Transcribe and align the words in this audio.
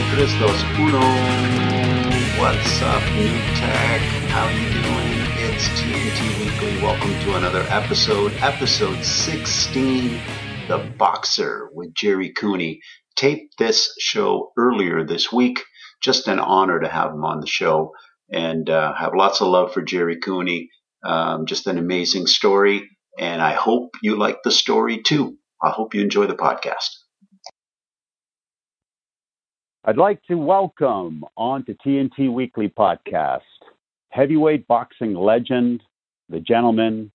cuatro, 0.00 0.14
tres, 0.14 0.38
dos, 0.38 0.64
uno. 0.78 1.00
What's 2.40 2.82
up, 2.82 3.02
New 3.16 3.36
Tech? 3.56 4.00
How 4.30 4.48
you 4.48 4.68
doing? 4.70 5.52
It's 5.52 5.68
TNT 5.80 6.38
Weekly. 6.40 6.82
Welcome 6.82 7.12
to 7.24 7.36
another 7.36 7.64
episode, 7.68 8.32
episode 8.40 9.04
16, 9.04 10.20
The 10.68 10.78
Boxer 10.96 11.70
with 11.72 11.92
Gerry 11.94 12.32
Cooney. 12.32 12.80
Taped 13.16 13.58
this 13.58 13.92
show 13.98 14.52
earlier 14.56 15.04
this 15.04 15.30
week. 15.32 15.62
Just 16.02 16.28
an 16.28 16.38
honor 16.38 16.80
to 16.80 16.88
have 16.88 17.10
him 17.12 17.24
on 17.24 17.40
the 17.40 17.46
show 17.46 17.92
and 18.30 18.70
uh, 18.70 18.94
have 18.94 19.12
lots 19.14 19.40
of 19.40 19.48
love 19.48 19.72
for 19.72 19.82
Gerry 19.82 20.18
Cooney. 20.18 20.70
Um, 21.04 21.46
just 21.46 21.66
an 21.66 21.78
amazing 21.78 22.26
story. 22.26 22.88
And 23.18 23.42
I 23.42 23.52
hope 23.52 23.90
you 24.02 24.16
like 24.16 24.38
the 24.44 24.52
story 24.52 25.02
too. 25.02 25.36
I 25.62 25.70
hope 25.70 25.94
you 25.94 26.00
enjoy 26.00 26.26
the 26.26 26.34
podcast. 26.34 26.88
I'd 29.82 29.96
like 29.96 30.22
to 30.24 30.34
welcome 30.34 31.24
on 31.38 31.64
to 31.64 31.74
TNT 31.74 32.30
Weekly 32.30 32.68
Podcast 32.68 33.40
heavyweight 34.10 34.68
boxing 34.68 35.14
legend, 35.14 35.82
the 36.28 36.38
gentleman, 36.38 37.10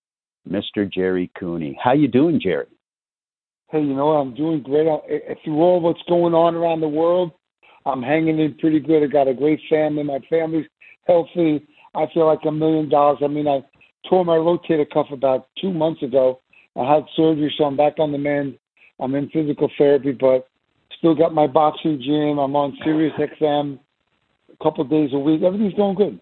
Mr. 0.50 0.92
Gerry 0.92 1.30
Cooney. 1.38 1.78
How 1.82 1.94
you 1.94 2.08
doing, 2.08 2.40
Gerry? 2.42 2.66
Hey, 3.70 3.82
you 3.82 3.94
know 3.94 4.14
I'm 4.14 4.34
doing 4.34 4.64
great. 4.64 4.88
Through 5.44 5.62
all 5.62 5.80
what's 5.80 6.02
going 6.10 6.34
on 6.34 6.56
around 6.56 6.82
the 6.82 6.88
world, 6.88 7.34
I'm 7.86 8.02
hanging 8.02 8.40
in 8.40 8.56
pretty 8.56 8.80
good. 8.80 9.04
I 9.04 9.08
got 9.08 9.28
a 9.28 9.34
great 9.36 9.60
family. 9.70 10.02
My 10.02 10.20
family's 10.28 10.66
healthy. 11.06 11.68
I 11.94 12.08
feel 12.16 12.26
like 12.26 12.46
a 12.48 12.52
million 12.52 12.90
dollars. 12.90 13.20
I 13.24 13.28
mean, 13.28 13.48
I 13.48 13.64
tore 14.10 14.26
my 14.26 14.38
rotator 14.38 14.90
cuff 14.92 15.08
about 15.12 15.50
two 15.62 15.72
months 15.72 16.02
ago. 16.02 16.42
I 16.76 16.96
had 16.96 17.04
surgery, 17.16 17.54
so 17.58 17.66
I'm 17.66 17.78
back 17.78 18.00
on 18.00 18.12
the 18.12 18.18
mend. 18.18 18.58
I'm 19.00 19.14
in 19.14 19.30
physical 19.30 19.70
therapy, 19.78 20.14
but 20.14 20.48
Still 21.06 21.14
got 21.14 21.36
my 21.36 21.46
boxing 21.46 22.02
gym. 22.04 22.40
I'm 22.40 22.56
on 22.56 22.76
Sirius 22.84 23.14
XM 23.20 23.78
a 24.52 24.64
couple 24.64 24.84
days 24.86 25.12
a 25.14 25.20
week. 25.20 25.44
Everything's 25.44 25.76
going 25.76 25.94
good. 25.94 26.20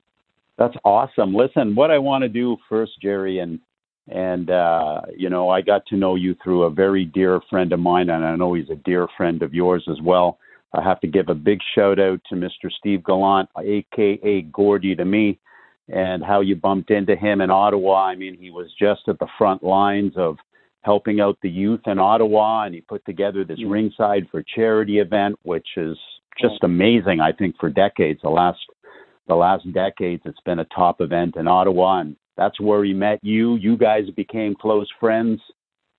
That's 0.58 0.76
awesome. 0.84 1.34
Listen, 1.34 1.73
what 1.73 1.89
I 1.89 2.00
want 2.00 2.23
to 2.23 2.28
do 2.28 2.58
first, 2.67 2.92
Gerry, 3.02 3.39
and 3.39 3.61
and 4.09 4.50
uh, 4.50 5.04
you 5.16 5.30
know, 5.30 5.48
I 5.48 5.61
got 5.61 5.86
to 5.86 5.95
know 5.95 6.16
you 6.16 6.36
through 6.44 6.64
a 6.64 6.70
very 6.70 7.06
dear 7.06 7.39
friend 7.50 7.72
of 7.72 7.80
mine, 7.80 8.09
and 8.09 8.26
I 8.26 8.36
know 8.36 8.56
he's 8.56 8.70
a 8.70 8.76
dear 8.76 9.08
friend 9.16 9.42
of 9.42 9.54
yours 9.54 9.86
as 9.89 10.02
well. 10.02 10.38
I 10.73 10.84
have 10.84 11.00
to 11.00 11.08
give 11.08 11.30
a 11.30 11.34
big 11.34 11.59
shout 11.73 11.98
out 11.98 12.20
to 12.28 12.36
Mr. 12.36 12.70
Steve 12.78 13.06
Gallant, 13.06 13.48
aka 13.58 14.42
Gordy, 14.52 14.95
to 14.95 15.06
me, 15.06 15.39
and 15.88 16.22
how 16.22 16.42
you 16.42 16.58
bumped 16.58 16.92
into 16.92 17.16
him 17.16 17.39
in 17.39 17.50
Ottawa. 17.50 18.04
I 18.04 18.16
mean, 18.16 18.36
he 18.38 18.50
was 18.50 18.67
just 18.78 19.04
at 19.08 19.17
the 19.20 19.28
front 19.38 19.64
lines 19.64 20.11
of 20.17 20.36
helping 20.84 21.20
out 21.20 21.38
the 21.42 21.50
youth 21.50 21.81
in 21.86 22.00
Ottawa, 22.00 22.64
and 22.66 22.76
he 22.76 22.81
put 22.81 23.03
together 23.06 23.44
this 23.44 23.59
Ringside 23.66 24.28
for 24.30 24.44
Charity 24.56 25.00
event, 25.00 25.38
which 25.44 25.67
is 25.78 25.98
just 26.39 26.64
amazing. 26.64 27.20
I 27.22 27.31
think 27.31 27.56
for 27.59 27.70
decades, 27.70 28.20
the 28.22 28.30
last 28.30 28.59
the 29.28 29.36
last 29.36 29.72
decades, 29.73 30.22
it's 30.26 30.39
been 30.45 30.59
a 30.59 30.66
top 30.66 31.00
event 31.00 31.38
in 31.38 31.48
Ottawa, 31.48 32.02
and 32.02 32.16
that's 32.36 32.59
where 32.59 32.84
he 32.84 32.94
met 32.94 33.20
you. 33.23 33.56
You 33.56 33.78
guys 33.78 34.09
became 34.17 34.54
close 34.54 34.88
friends, 35.00 35.39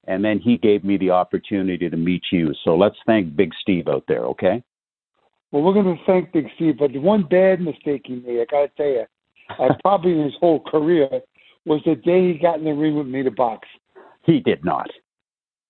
and 0.07 0.23
then 0.23 0.39
he 0.39 0.59
gave 0.59 0.85
me 0.85 0.99
the 0.99 1.11
opportunity 1.11 1.89
to 1.89 1.97
meet 1.97 2.23
you. 2.31 2.53
So 2.65 2.77
let's 2.77 2.97
thank 3.07 3.35
Big 3.35 3.53
Steve 3.63 3.89
out 3.89 4.05
there, 4.07 4.25
okay? 4.27 4.63
Well, 5.53 5.63
we're 5.63 5.73
going 5.73 5.97
to 5.97 6.05
thank 6.05 6.33
Big 6.33 6.49
Steve, 6.57 6.79
but 6.79 6.93
the 6.93 6.99
one 6.99 7.27
bad 7.31 7.63
mistake 7.63 8.03
he 8.05 8.17
made, 8.17 8.41
I 8.41 8.45
got 8.51 8.61
to 8.63 8.69
tell 8.77 8.87
you, 8.87 9.05
uh, 9.59 9.75
probably 9.83 10.13
in 10.13 10.25
his 10.25 10.35
whole 10.39 10.61
career, 10.61 11.09
was 11.65 11.81
the 11.87 11.95
day 11.95 12.33
he 12.33 12.39
got 12.39 12.59
in 12.59 12.65
the 12.65 12.73
ring 12.73 12.97
with 12.97 13.07
me 13.07 13.23
to 13.23 13.31
box. 13.31 13.67
He 14.25 14.41
did 14.41 14.65
not. 14.65 14.91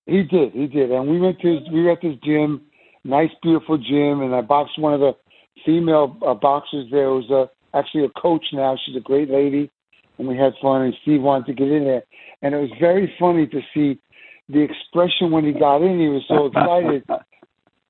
He 0.07 0.23
did. 0.23 0.53
He 0.53 0.67
did. 0.67 0.91
And 0.91 1.09
we 1.09 1.21
went 1.21 1.41
to 1.41 1.49
his, 1.49 1.69
we 1.73 1.83
were 1.83 1.93
at 1.93 2.03
this 2.03 2.17
gym, 2.23 2.63
nice, 3.05 3.31
beautiful 3.43 3.79
gym, 3.79 4.21
and 4.21 4.35
I 4.35 4.41
boxed 4.43 4.79
one 4.79 4.95
of 4.95 5.01
the 5.01 5.13
female 5.65 6.17
uh, 6.27 6.35
boxers 6.35 6.87
there. 6.91 7.07
It 7.07 7.27
was 7.27 7.31
uh, 7.31 7.77
actually 7.77 8.05
a 8.05 8.21
coach 8.21 8.45
now. 8.53 8.77
She's 8.85 8.97
a 8.97 9.01
great 9.01 9.31
lady, 9.31 9.71
and 10.19 10.29
we 10.29 10.37
had 10.37 10.53
fun. 10.61 10.83
And 10.83 10.95
Steve 11.03 11.23
wanted 11.23 11.47
to 11.47 11.55
get 11.55 11.69
in 11.69 11.85
there, 11.85 12.05
and 12.43 12.55
it 12.55 12.59
was 12.59 12.71
very 12.81 13.13
funny 13.19 13.47
to 13.47 13.61
see 13.73 13.99
the 14.49 14.61
expression 14.61 15.31
when 15.31 15.45
he 15.45 15.53
got 15.53 15.83
in. 15.83 15.99
He 15.99 16.09
was 16.09 16.25
so 16.29 16.47
excited. 16.53 17.05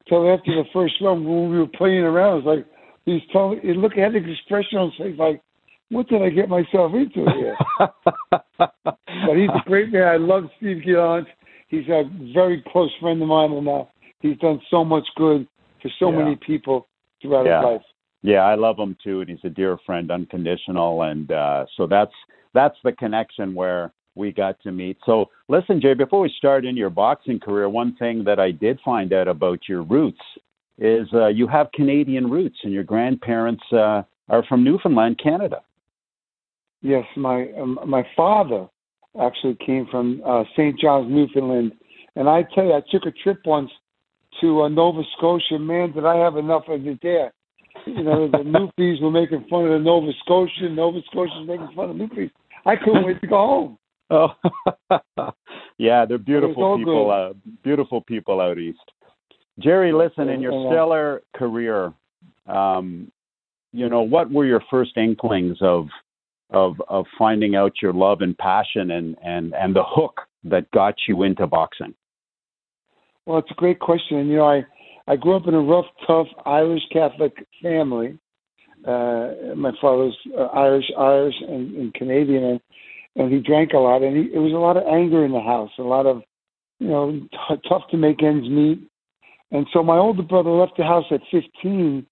so 0.08 0.28
after 0.32 0.54
the 0.54 0.64
first 0.72 0.94
round, 1.00 1.26
when 1.26 1.50
we 1.50 1.58
were 1.58 1.66
playing 1.66 2.04
around, 2.04 2.38
it 2.38 2.44
was 2.44 2.56
like 2.58 2.66
he's 3.04 3.22
telling. 3.32 3.60
Look 3.60 3.98
at 3.98 4.12
the 4.12 4.18
expression 4.18 4.78
on 4.78 4.90
his 4.90 4.98
face, 4.98 5.18
like 5.18 5.42
what 5.90 6.08
did 6.08 6.22
I 6.22 6.30
get 6.30 6.48
myself 6.48 6.92
into 6.94 7.26
here? 7.30 7.56
but 9.26 9.36
he's 9.36 9.50
a 9.50 9.68
great 9.68 9.92
man. 9.92 10.08
I 10.08 10.16
love 10.16 10.44
Steve 10.58 10.82
Gallant. 10.84 11.28
He's 11.68 11.88
a 11.88 12.04
very 12.32 12.62
close 12.70 12.90
friend 13.00 13.20
of 13.22 13.28
mine, 13.28 13.52
and 13.52 13.68
uh, 13.68 13.84
he's 14.20 14.38
done 14.38 14.60
so 14.70 14.84
much 14.84 15.06
good 15.16 15.46
for 15.82 15.90
so 15.98 16.10
yeah. 16.10 16.18
many 16.18 16.36
people 16.36 16.86
throughout 17.20 17.46
yeah. 17.46 17.58
his 17.58 17.64
life. 17.64 17.82
Yeah, 18.22 18.40
I 18.40 18.54
love 18.54 18.78
him 18.78 18.96
too, 19.04 19.20
and 19.20 19.28
he's 19.28 19.44
a 19.44 19.50
dear 19.50 19.76
friend, 19.84 20.10
unconditional, 20.10 21.02
and 21.02 21.30
uh, 21.30 21.66
so 21.76 21.86
that's 21.86 22.12
that's 22.54 22.76
the 22.84 22.92
connection 22.92 23.54
where 23.54 23.92
we 24.14 24.32
got 24.32 24.60
to 24.62 24.72
meet. 24.72 24.96
So, 25.04 25.26
listen, 25.48 25.80
Jay, 25.80 25.94
before 25.94 26.20
we 26.20 26.32
start 26.38 26.64
in 26.64 26.76
your 26.76 26.90
boxing 26.90 27.40
career, 27.40 27.68
one 27.68 27.96
thing 27.96 28.24
that 28.24 28.38
I 28.38 28.50
did 28.52 28.78
find 28.84 29.12
out 29.12 29.28
about 29.28 29.68
your 29.68 29.82
roots 29.82 30.20
is 30.78 31.06
uh, 31.12 31.26
you 31.26 31.46
have 31.48 31.70
Canadian 31.74 32.30
roots, 32.30 32.56
and 32.62 32.72
your 32.72 32.84
grandparents 32.84 33.62
uh, 33.72 34.02
are 34.28 34.44
from 34.48 34.64
Newfoundland, 34.64 35.20
Canada. 35.22 35.60
Yes, 36.80 37.04
my 37.16 37.50
um, 37.60 37.78
my 37.86 38.06
father 38.16 38.68
actually 39.20 39.56
came 39.64 39.86
from 39.90 40.22
uh, 40.26 40.44
St. 40.52 40.78
John's, 40.78 41.10
Newfoundland, 41.10 41.72
and 42.16 42.28
I 42.28 42.44
tell 42.54 42.64
you, 42.64 42.72
I 42.72 42.82
took 42.90 43.06
a 43.06 43.12
trip 43.22 43.40
once 43.44 43.70
to 44.40 44.62
uh, 44.62 44.68
Nova 44.68 45.02
Scotia. 45.16 45.58
Man, 45.58 45.92
did 45.92 46.04
I 46.04 46.16
have 46.16 46.36
enough 46.36 46.64
of 46.68 46.86
it 46.86 46.98
there? 47.02 47.32
You 47.86 48.02
know, 48.02 48.28
the 48.28 48.38
Newfies 48.78 49.02
were 49.02 49.10
making 49.10 49.46
fun 49.50 49.64
of 49.64 49.70
the 49.70 49.78
Nova 49.78 50.12
Scotia. 50.24 50.68
Nova 50.70 50.98
Scotia 51.10 51.32
was 51.38 51.48
making 51.48 51.74
fun 51.74 51.90
of 51.90 51.96
Newfies. 51.96 52.30
I 52.66 52.76
couldn't 52.76 53.04
wait 53.04 53.20
to 53.20 53.26
go 53.26 53.36
home. 53.36 53.78
Oh, 54.10 54.28
yeah, 55.78 56.04
they're 56.04 56.18
beautiful 56.18 56.76
people. 56.76 57.10
Uh, 57.10 57.32
beautiful 57.64 58.02
people 58.02 58.38
out 58.38 58.58
east. 58.58 58.78
Gerry, 59.58 59.94
listen, 59.94 60.28
in 60.28 60.42
your 60.42 60.70
stellar 60.70 61.22
career, 61.34 61.94
um, 62.46 63.10
you 63.72 63.88
know, 63.88 64.02
what 64.02 64.30
were 64.30 64.44
your 64.44 64.62
first 64.70 64.98
inklings 64.98 65.56
of 65.62 65.86
of 66.50 66.80
of 66.88 67.06
finding 67.18 67.56
out 67.56 67.72
your 67.82 67.92
love 67.92 68.20
and 68.20 68.36
passion 68.36 68.90
and 68.90 69.16
and 69.24 69.54
and 69.54 69.74
the 69.74 69.84
hook 69.84 70.20
that 70.44 70.70
got 70.70 70.94
you 71.08 71.22
into 71.22 71.46
boxing? 71.46 71.94
Well, 73.26 73.38
it's 73.38 73.50
a 73.50 73.54
great 73.54 73.80
question. 73.80 74.18
And 74.18 74.28
you 74.28 74.36
know, 74.36 74.48
I 74.48 74.64
I 75.06 75.16
grew 75.16 75.36
up 75.36 75.46
in 75.46 75.54
a 75.54 75.60
rough, 75.60 75.86
tough 76.06 76.28
Irish 76.46 76.82
Catholic 76.92 77.46
family. 77.62 78.18
Uh, 78.86 79.54
my 79.56 79.72
father's 79.80 80.16
uh, 80.36 80.44
Irish, 80.44 80.84
Irish, 80.98 81.34
and, 81.40 81.74
and 81.74 81.94
Canadian, 81.94 82.44
and, 82.44 82.60
and 83.16 83.32
he 83.32 83.40
drank 83.40 83.72
a 83.72 83.78
lot, 83.78 84.02
and 84.02 84.16
he, 84.16 84.34
it 84.34 84.38
was 84.38 84.52
a 84.52 84.56
lot 84.56 84.76
of 84.76 84.84
anger 84.86 85.24
in 85.24 85.32
the 85.32 85.40
house, 85.40 85.70
a 85.78 85.82
lot 85.82 86.04
of, 86.04 86.22
you 86.80 86.88
know, 86.88 87.12
t- 87.12 87.68
tough 87.68 87.82
to 87.90 87.96
make 87.96 88.22
ends 88.22 88.46
meet. 88.46 88.86
And 89.52 89.66
so 89.72 89.82
my 89.82 89.96
older 89.96 90.22
brother 90.22 90.50
left 90.50 90.76
the 90.76 90.84
house 90.84 91.06
at 91.10 91.20
15, 91.30 92.06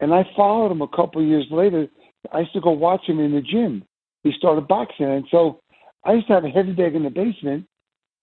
and 0.00 0.14
I 0.14 0.24
followed 0.34 0.72
him 0.72 0.80
a 0.80 0.88
couple 0.88 1.22
years 1.22 1.46
later 1.50 1.88
I 2.32 2.40
used 2.40 2.52
to 2.54 2.60
go 2.60 2.72
watch 2.72 3.04
him 3.06 3.20
in 3.20 3.32
the 3.32 3.40
gym. 3.40 3.84
He 4.22 4.32
started 4.36 4.68
boxing, 4.68 5.06
and 5.06 5.24
so 5.30 5.60
I 6.04 6.14
used 6.14 6.26
to 6.28 6.34
have 6.34 6.44
a 6.44 6.48
heavy 6.48 6.72
bag 6.72 6.94
in 6.94 7.04
the 7.04 7.10
basement, 7.10 7.66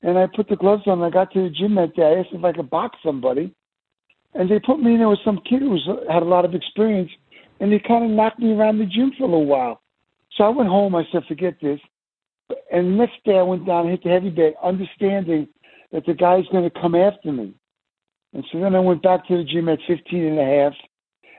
and 0.02 0.18
I 0.18 0.28
put 0.28 0.48
the 0.50 0.56
gloves 0.56 0.84
on. 0.88 1.02
I 1.02 1.10
got 1.10 1.32
to 1.34 1.44
the 1.44 1.50
gym 1.50 1.76
that 1.76 1.96
day. 1.96 2.04
I 2.04 2.20
asked 2.20 2.30
if 2.34 2.44
I 2.44 2.52
could 2.52 2.70
box 2.70 2.98
somebody, 3.04 3.54
and 4.34 4.50
they 4.50 4.60
put 4.60 4.80
me 4.80 4.94
in 4.94 5.00
there 5.00 5.10
with 5.10 5.20
some 5.24 5.40
kid 5.50 5.62
who 5.62 5.72
was, 5.72 5.88
had 6.10 6.24
a 6.24 6.26
lot 6.26 6.46
of 6.46 6.54
experience, 6.54 7.12
and 7.60 7.72
they 7.72 7.80
kind 7.80 8.04
of 8.04 8.12
knocked 8.12 8.40
me 8.40 8.52
around 8.52 8.78
the 8.78 8.86
gym 8.86 9.12
for 9.18 9.24
a 9.24 9.28
little 9.28 9.46
while. 9.46 9.82
So 10.38 10.44
I 10.44 10.50
went 10.50 10.70
home. 10.70 10.96
I 10.96 11.04
said, 11.12 11.24
"Forget 11.28 11.56
this." 11.62 11.80
And 12.72 12.88
the 12.88 12.98
next 12.98 13.24
day, 13.24 13.40
I 13.40 13.42
went 13.42 13.66
down 13.66 13.88
and 13.88 13.92
hit 13.92 14.04
the 14.04 14.10
heavy 14.10 14.30
bag, 14.30 14.54
understanding 14.62 15.48
that 15.92 16.06
the 16.06 16.14
guy's 16.14 16.46
going 16.52 16.70
to 16.70 16.82
come 16.82 16.94
after 16.94 17.32
me. 17.32 17.54
And 18.34 18.44
so 18.52 18.60
then 18.60 18.76
I 18.76 18.80
went 18.80 19.02
back 19.02 19.26
to 19.28 19.38
the 19.38 19.44
gym 19.46 19.70
at 19.70 19.80
15 19.88 20.24
and 20.24 20.40
a 20.40 20.44
half, 20.44 20.74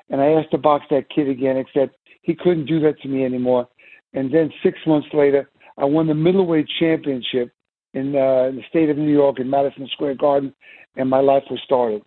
and 0.09 0.21
I 0.21 0.29
asked 0.29 0.51
to 0.53 0.59
box 0.59 0.87
that 0.91 1.11
kid 1.11 1.29
again, 1.29 1.59
except 1.59 1.96
he 2.27 2.35
couldn't 2.35 2.67
do 2.67 2.81
that 2.81 3.01
to 3.01 3.09
me 3.09 3.25
anymore. 3.25 3.69
And 4.13 4.35
then 4.35 4.53
six 4.63 4.79
months 4.87 5.07
later, 5.15 5.49
I 5.79 5.85
won 5.85 6.09
the 6.09 6.15
middleweight 6.15 6.67
championship 6.81 7.53
in, 7.95 8.17
uh, 8.17 8.51
the 8.51 8.63
state 8.69 8.91
of 8.91 8.99
New 8.99 9.13
York 9.13 9.39
in 9.39 9.49
Madison 9.49 9.89
Square 9.93 10.17
Garden, 10.17 10.53
and 10.97 11.09
my 11.09 11.21
life 11.21 11.45
was 11.49 11.61
started. 11.65 12.03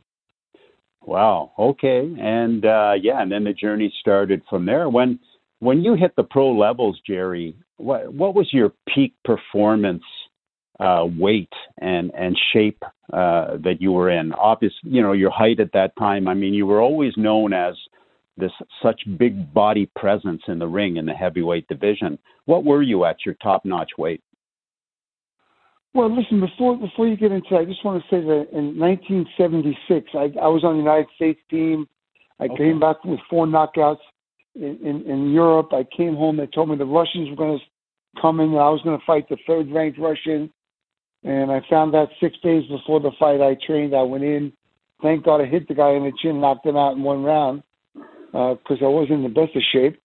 Wow. 1.01 1.53
Okay. 1.57 2.13
And 2.19 2.65
uh, 2.65 2.93
yeah, 3.01 3.21
and 3.21 3.31
then 3.31 3.45
the 3.45 3.53
journey 3.53 3.93
started 4.01 4.41
from 4.49 4.65
there. 4.65 4.89
When 4.89 5.19
when 5.59 5.81
you 5.81 5.95
hit 5.95 6.15
the 6.17 6.23
pro 6.23 6.51
levels, 6.51 6.99
Gerry, 7.07 7.55
what 7.77 8.13
what 8.13 8.35
was 8.35 8.49
your 8.51 8.73
peak 8.93 9.13
performance 9.23 10.03
uh, 10.79 11.05
weight 11.17 11.53
and 11.77 12.11
and 12.13 12.37
shape 12.51 12.83
uh, 13.13 13.57
that 13.63 13.77
you 13.79 13.93
were 13.93 14.09
in? 14.09 14.33
Obviously, 14.33 14.91
you 14.91 15.01
know 15.01 15.13
your 15.13 15.31
height 15.31 15.61
at 15.61 15.71
that 15.71 15.95
time. 15.97 16.27
I 16.27 16.33
mean, 16.33 16.53
you 16.53 16.65
were 16.65 16.81
always 16.81 17.13
known 17.15 17.53
as 17.53 17.75
this 18.39 18.51
such 18.81 19.01
big 19.17 19.53
body 19.53 19.89
presence 19.95 20.41
in 20.47 20.59
the 20.59 20.67
ring 20.67 20.97
in 20.97 21.05
the 21.05 21.13
heavyweight 21.13 21.67
division. 21.67 22.17
What 22.45 22.63
were 22.63 22.81
you 22.81 23.05
at 23.05 23.17
your 23.25 23.35
top 23.35 23.65
notch 23.65 23.91
weight? 23.97 24.21
Well, 25.93 26.15
listen. 26.15 26.39
Before 26.39 26.77
before 26.77 27.07
you 27.07 27.17
get 27.17 27.31
into, 27.31 27.55
it, 27.55 27.59
I 27.59 27.65
just 27.65 27.83
want 27.83 28.01
to 28.01 28.09
say 28.09 28.21
that 28.21 28.47
in 28.51 28.77
1976, 28.77 30.09
I, 30.13 30.17
I 30.39 30.47
was 30.47 30.63
on 30.63 30.73
the 30.73 30.83
United 30.83 31.07
States 31.15 31.39
team. 31.49 31.87
I 32.39 32.45
okay. 32.45 32.57
came 32.57 32.79
back 32.79 33.03
with 33.03 33.19
four 33.29 33.47
knockouts 33.47 33.97
in, 34.55 34.79
in, 34.83 35.01
in 35.09 35.31
Europe. 35.31 35.69
I 35.73 35.85
came 35.95 36.15
home. 36.15 36.37
They 36.37 36.47
told 36.47 36.69
me 36.69 36.77
the 36.77 36.85
Russians 36.85 37.29
were 37.29 37.35
going 37.35 37.57
to 37.57 38.21
come 38.21 38.39
in. 38.39 38.49
And 38.49 38.59
I 38.59 38.69
was 38.69 38.81
going 38.83 38.97
to 38.97 39.05
fight 39.05 39.27
the 39.29 39.37
third-ranked 39.45 39.99
Russian, 39.99 40.51
and 41.23 41.51
I 41.51 41.61
found 41.69 41.95
out 41.95 42.09
six 42.21 42.37
days 42.43 42.63
before 42.69 42.99
the 42.99 43.11
fight. 43.19 43.41
I 43.41 43.57
trained. 43.65 43.95
I 43.95 44.03
went 44.03 44.23
in. 44.23 44.53
Thank 45.01 45.25
God 45.25 45.41
I 45.41 45.45
hit 45.45 45.67
the 45.67 45.73
guy 45.73 45.91
in 45.91 46.03
the 46.03 46.13
chin, 46.21 46.39
knocked 46.39 46.65
him 46.65 46.77
out 46.77 46.95
in 46.95 47.03
one 47.03 47.23
round 47.23 47.63
because 48.31 48.77
uh, 48.81 48.85
I 48.85 48.89
wasn't 48.89 49.19
in 49.19 49.23
the 49.23 49.29
best 49.29 49.55
of 49.55 49.61
shape. 49.71 49.99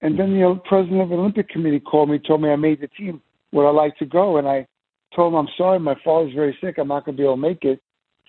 And 0.00 0.18
then 0.18 0.32
the 0.32 0.60
president 0.64 1.00
of 1.00 1.08
the 1.08 1.16
Olympic 1.16 1.48
Committee 1.48 1.80
called 1.80 2.10
me, 2.10 2.18
told 2.18 2.42
me 2.42 2.50
I 2.50 2.56
made 2.56 2.80
the 2.80 2.88
team. 2.88 3.20
Would 3.52 3.66
I 3.66 3.72
like 3.72 3.96
to 3.98 4.06
go? 4.06 4.36
And 4.36 4.46
I 4.46 4.66
told 5.14 5.32
him, 5.32 5.38
I'm 5.38 5.48
sorry, 5.56 5.78
my 5.78 5.96
father's 6.04 6.34
very 6.34 6.56
sick. 6.62 6.76
I'm 6.78 6.88
not 6.88 7.04
going 7.04 7.16
to 7.16 7.20
be 7.20 7.24
able 7.24 7.36
to 7.36 7.40
make 7.40 7.64
it. 7.64 7.80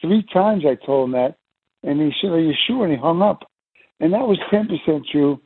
Three 0.01 0.25
times 0.33 0.63
I 0.65 0.75
told 0.85 1.09
him 1.09 1.11
that. 1.13 1.35
And 1.83 1.99
he 1.99 2.11
said, 2.21 2.31
Are 2.31 2.39
you 2.39 2.53
sure? 2.67 2.85
And 2.85 2.93
he 2.93 2.99
hung 2.99 3.21
up. 3.21 3.49
And 3.99 4.13
that 4.13 4.27
was 4.27 4.39
10% 4.51 4.67
true. 5.11 5.39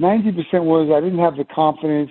90% 0.00 0.64
was 0.64 0.90
I 0.94 1.00
didn't 1.00 1.18
have 1.18 1.36
the 1.36 1.44
confidence. 1.44 2.10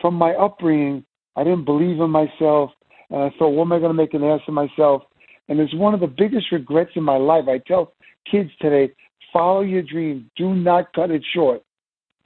From 0.00 0.14
my 0.14 0.32
upbringing, 0.32 1.04
I 1.36 1.44
didn't 1.44 1.64
believe 1.64 2.00
in 2.00 2.10
myself. 2.10 2.70
And 3.10 3.22
I 3.22 3.30
thought, 3.38 3.50
what 3.50 3.64
am 3.64 3.72
I 3.72 3.78
going 3.78 3.90
to 3.90 3.94
make 3.94 4.14
an 4.14 4.24
ass 4.24 4.40
of 4.46 4.54
myself? 4.54 5.02
And 5.48 5.60
it's 5.60 5.74
one 5.74 5.94
of 5.94 6.00
the 6.00 6.06
biggest 6.06 6.52
regrets 6.52 6.92
in 6.96 7.02
my 7.02 7.16
life. 7.16 7.44
I 7.48 7.58
tell 7.58 7.94
kids 8.30 8.50
today, 8.60 8.92
follow 9.32 9.62
your 9.62 9.82
dream. 9.82 10.30
Do 10.36 10.54
not 10.54 10.92
cut 10.92 11.10
it 11.10 11.22
short. 11.34 11.62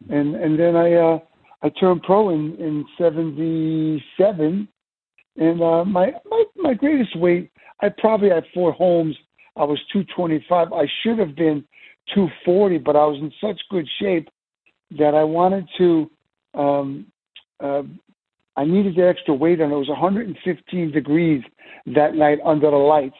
And 0.08 0.34
and 0.34 0.58
then 0.58 0.76
I 0.76 0.92
uh, 0.94 1.18
I 1.62 1.68
turned 1.70 2.02
pro 2.02 2.30
in 2.30 2.56
in 2.56 2.84
'77, 2.98 4.68
and 5.36 5.62
uh, 5.62 5.84
my 5.84 6.12
my 6.28 6.44
my 6.56 6.74
greatest 6.74 7.16
weight 7.16 7.50
I 7.80 7.88
probably 7.88 8.30
had 8.30 8.44
for 8.54 8.72
Holmes. 8.72 9.16
I 9.56 9.64
was 9.64 9.80
225. 9.92 10.72
I 10.72 10.86
should 11.02 11.18
have 11.18 11.34
been 11.34 11.64
240, 12.14 12.78
but 12.78 12.94
I 12.94 13.06
was 13.06 13.18
in 13.20 13.32
such 13.40 13.60
good 13.70 13.88
shape 14.00 14.28
that 14.98 15.14
I 15.14 15.24
wanted 15.24 15.66
to. 15.78 16.10
Um, 16.54 17.06
uh, 17.60 17.82
I 18.56 18.64
needed 18.64 18.96
the 18.96 19.06
extra 19.06 19.34
weight, 19.34 19.60
and 19.60 19.72
it 19.72 19.76
was 19.76 19.88
115 19.88 20.90
degrees 20.90 21.42
that 21.94 22.14
night 22.14 22.38
under 22.44 22.70
the 22.70 22.76
lights, 22.76 23.16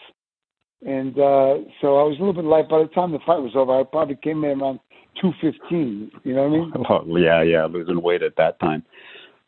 and 0.85 1.19
uh, 1.19 1.57
so 1.81 1.99
I 1.99 2.05
was 2.05 2.17
a 2.19 2.21
little 2.21 2.35
bit 2.35 2.45
light. 2.45 2.69
By 2.69 2.83
the 2.83 2.89
time 2.89 3.13
the 3.13 3.19
fight 3.27 3.41
was 3.41 3.53
over, 3.55 3.79
I 3.79 3.85
probably 3.85 4.17
came 4.17 4.45
in 4.45 4.61
around 4.61 4.81
215. 5.21 6.11
You 6.25 6.35
know 6.35 6.43
what 6.43 6.47
I 6.47 6.51
mean? 6.51 6.73
Oh, 6.89 7.17
yeah, 7.19 7.43
yeah, 7.43 7.65
losing 7.67 8.03
weight 8.03 8.23
at 8.23 8.37
that 8.37 8.61
time. 8.61 8.85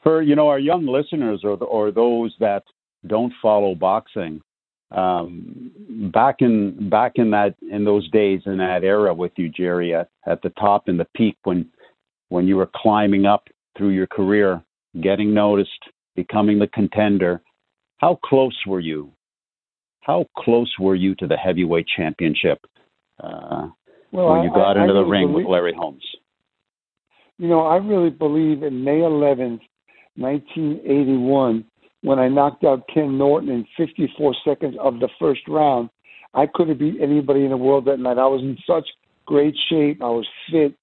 For 0.02 0.22
you 0.22 0.34
know 0.34 0.48
our 0.48 0.58
young 0.58 0.86
listeners 0.86 1.40
or 1.44 1.56
or 1.64 1.90
those 1.90 2.34
that 2.40 2.62
don't 3.06 3.32
follow 3.42 3.74
boxing, 3.74 4.40
um, 4.90 5.70
back 6.12 6.36
in 6.40 6.88
back 6.88 7.12
in 7.16 7.30
that 7.32 7.56
in 7.70 7.84
those 7.84 8.08
days 8.10 8.40
in 8.46 8.58
that 8.58 8.84
era 8.84 9.12
with 9.12 9.32
you, 9.36 9.48
Gerry, 9.48 9.94
at, 9.94 10.08
at 10.26 10.40
the 10.42 10.50
top 10.50 10.88
in 10.88 10.96
the 10.96 11.06
peak 11.16 11.36
when 11.44 11.68
when 12.30 12.46
you 12.46 12.56
were 12.56 12.70
climbing 12.74 13.26
up 13.26 13.48
through 13.76 13.90
your 13.90 14.06
career, 14.06 14.62
getting 15.02 15.34
noticed, 15.34 15.84
becoming 16.16 16.58
the 16.58 16.68
contender. 16.68 17.42
How 17.98 18.18
close 18.24 18.56
were 18.66 18.80
you? 18.80 19.12
How 20.00 20.26
close 20.36 20.72
were 20.78 20.94
you 20.94 21.14
to 21.16 21.26
the 21.26 21.36
heavyweight 21.36 21.86
championship 21.96 22.58
uh, 23.22 23.68
well, 24.12 24.32
when 24.32 24.44
you 24.44 24.50
got 24.50 24.76
I, 24.76 24.82
into 24.82 24.94
I 24.94 25.02
the 25.02 25.04
ring 25.04 25.28
believe, 25.28 25.46
with 25.46 25.52
Larry 25.52 25.74
Holmes? 25.76 26.04
You 27.38 27.48
know, 27.48 27.66
I 27.66 27.76
really 27.76 28.10
believe 28.10 28.62
in 28.62 28.84
May 28.84 28.98
11th, 28.98 29.60
1981, 30.16 31.64
when 32.02 32.18
I 32.18 32.28
knocked 32.28 32.64
out 32.64 32.88
Ken 32.92 33.18
Norton 33.18 33.50
in 33.50 33.66
54 33.76 34.34
seconds 34.44 34.76
of 34.80 35.00
the 35.00 35.08
first 35.18 35.42
round. 35.48 35.90
I 36.34 36.46
could 36.46 36.68
have 36.68 36.78
beat 36.78 37.00
anybody 37.00 37.44
in 37.44 37.50
the 37.50 37.56
world 37.56 37.86
that 37.86 37.98
night. 37.98 38.18
I 38.18 38.26
was 38.26 38.42
in 38.42 38.56
such 38.66 38.86
great 39.26 39.54
shape. 39.68 40.02
I 40.02 40.08
was 40.08 40.26
fit. 40.50 40.74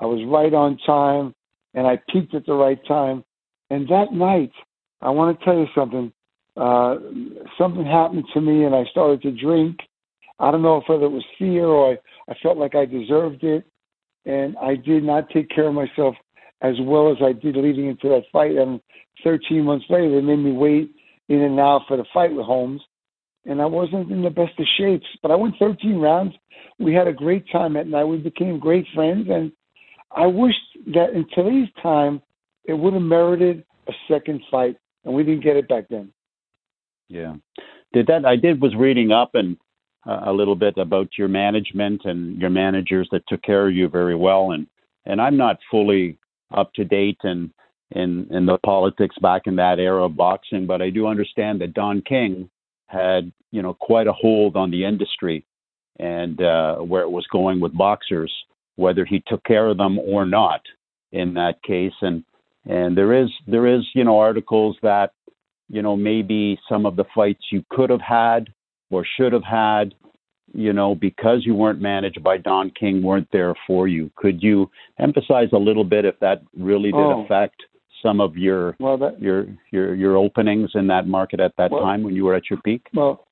I 0.00 0.06
was 0.06 0.24
right 0.26 0.52
on 0.52 0.78
time, 0.86 1.34
and 1.74 1.86
I 1.86 2.00
peaked 2.10 2.34
at 2.34 2.46
the 2.46 2.54
right 2.54 2.78
time. 2.86 3.24
And 3.70 3.88
that 3.88 4.12
night, 4.12 4.52
I 5.00 5.10
want 5.10 5.38
to 5.38 5.44
tell 5.44 5.56
you 5.56 5.66
something. 5.74 6.12
Uh, 6.56 6.96
something 7.58 7.84
happened 7.84 8.24
to 8.32 8.40
me, 8.40 8.64
and 8.64 8.74
I 8.74 8.84
started 8.90 9.22
to 9.22 9.30
drink. 9.32 9.78
I 10.38 10.50
don't 10.50 10.62
know 10.62 10.78
if 10.78 10.84
whether 10.88 11.04
it 11.04 11.10
was 11.10 11.24
fear 11.38 11.66
or 11.66 11.92
I, 11.92 12.32
I 12.32 12.34
felt 12.42 12.58
like 12.58 12.74
I 12.74 12.84
deserved 12.84 13.42
it, 13.42 13.64
and 14.24 14.56
I 14.58 14.76
did 14.76 15.02
not 15.02 15.30
take 15.30 15.50
care 15.50 15.68
of 15.68 15.74
myself 15.74 16.14
as 16.62 16.74
well 16.80 17.10
as 17.10 17.18
I 17.22 17.32
did 17.32 17.56
leading 17.56 17.88
into 17.88 18.08
that 18.08 18.24
fight. 18.32 18.56
And 18.56 18.80
13 19.22 19.64
months 19.64 19.86
later, 19.90 20.10
they 20.10 20.20
made 20.20 20.36
me 20.36 20.52
wait 20.52 20.90
in 21.28 21.40
and 21.40 21.58
out 21.58 21.82
for 21.88 21.96
the 21.96 22.04
fight 22.12 22.34
with 22.34 22.46
Holmes, 22.46 22.82
and 23.44 23.60
I 23.60 23.66
wasn't 23.66 24.10
in 24.10 24.22
the 24.22 24.30
best 24.30 24.58
of 24.58 24.66
shapes. 24.78 25.06
But 25.22 25.30
I 25.30 25.36
went 25.36 25.56
13 25.58 25.98
rounds. 25.98 26.34
We 26.78 26.94
had 26.94 27.06
a 27.06 27.12
great 27.12 27.44
time 27.50 27.74
that 27.74 27.86
night. 27.86 28.04
We 28.04 28.18
became 28.18 28.58
great 28.58 28.86
friends, 28.94 29.26
and 29.30 29.52
I 30.10 30.26
wish 30.26 30.54
that 30.94 31.10
in 31.14 31.26
today's 31.34 31.68
time 31.82 32.22
it 32.64 32.74
would 32.74 32.94
have 32.94 33.02
merited 33.02 33.64
a 33.88 33.92
second 34.08 34.40
fight, 34.50 34.76
and 35.04 35.14
we 35.14 35.22
didn't 35.22 35.44
get 35.44 35.56
it 35.56 35.68
back 35.68 35.88
then. 35.90 36.12
Yeah, 37.14 37.34
did 37.92 38.08
that? 38.08 38.24
I 38.24 38.36
did 38.36 38.60
was 38.60 38.74
reading 38.76 39.12
up 39.12 39.30
and 39.34 39.56
uh, 40.06 40.22
a 40.26 40.32
little 40.32 40.56
bit 40.56 40.76
about 40.78 41.10
your 41.16 41.28
management 41.28 42.02
and 42.04 42.40
your 42.40 42.50
managers 42.50 43.08
that 43.12 43.22
took 43.28 43.42
care 43.42 43.68
of 43.68 43.74
you 43.74 43.88
very 43.88 44.16
well, 44.16 44.52
and 44.52 44.66
and 45.06 45.20
I'm 45.20 45.36
not 45.36 45.58
fully 45.70 46.18
up 46.54 46.72
to 46.74 46.84
date 46.84 47.18
and 47.22 47.50
in 47.92 48.26
in 48.30 48.46
the 48.46 48.58
politics 48.66 49.16
back 49.22 49.42
in 49.46 49.56
that 49.56 49.78
era 49.78 50.04
of 50.06 50.16
boxing, 50.16 50.66
but 50.66 50.82
I 50.82 50.90
do 50.90 51.06
understand 51.06 51.60
that 51.60 51.74
Don 51.74 52.02
King 52.02 52.50
had 52.88 53.32
you 53.52 53.62
know 53.62 53.74
quite 53.74 54.08
a 54.08 54.12
hold 54.12 54.56
on 54.56 54.70
the 54.70 54.84
industry 54.84 55.46
and 56.00 56.42
uh, 56.42 56.76
where 56.78 57.02
it 57.02 57.10
was 57.10 57.26
going 57.30 57.60
with 57.60 57.76
boxers 57.76 58.32
whether 58.76 59.04
he 59.04 59.22
took 59.26 59.44
care 59.44 59.68
of 59.68 59.76
them 59.76 59.98
or 59.98 60.26
not 60.26 60.60
in 61.12 61.34
that 61.34 61.62
case. 61.62 61.92
And 62.00 62.24
and 62.64 62.96
there 62.96 63.12
is 63.12 63.30
there 63.46 63.66
is 63.66 63.82
you 63.94 64.04
know 64.04 64.18
articles 64.18 64.76
that 64.82 65.12
you 65.68 65.82
know 65.82 65.96
maybe 65.96 66.58
some 66.68 66.86
of 66.86 66.96
the 66.96 67.04
fights 67.14 67.44
you 67.50 67.64
could 67.70 67.90
have 67.90 68.00
had 68.00 68.48
or 68.90 69.04
should 69.16 69.32
have 69.32 69.44
had 69.44 69.94
you 70.52 70.72
know 70.72 70.94
because 70.94 71.42
you 71.44 71.54
weren't 71.54 71.80
managed 71.80 72.22
by 72.22 72.36
Don 72.36 72.70
King 72.78 73.02
weren't 73.02 73.28
there 73.32 73.54
for 73.66 73.88
you. 73.88 74.10
Could 74.16 74.42
you 74.42 74.70
emphasize 74.98 75.48
a 75.52 75.58
little 75.58 75.84
bit 75.84 76.04
if 76.04 76.18
that 76.20 76.42
really 76.56 76.92
did 76.92 77.00
oh. 77.00 77.24
affect 77.24 77.56
some 78.02 78.20
of 78.20 78.36
your 78.36 78.76
well, 78.78 78.98
that, 78.98 79.20
your 79.20 79.46
your 79.70 79.94
your 79.94 80.16
openings 80.16 80.70
in 80.74 80.86
that 80.88 81.06
market 81.06 81.40
at 81.40 81.52
that 81.58 81.70
well, 81.70 81.80
time 81.80 82.02
when 82.02 82.14
you 82.14 82.24
were 82.24 82.34
at 82.34 82.50
your 82.50 82.60
peak? 82.60 82.86
Well, 82.92 83.26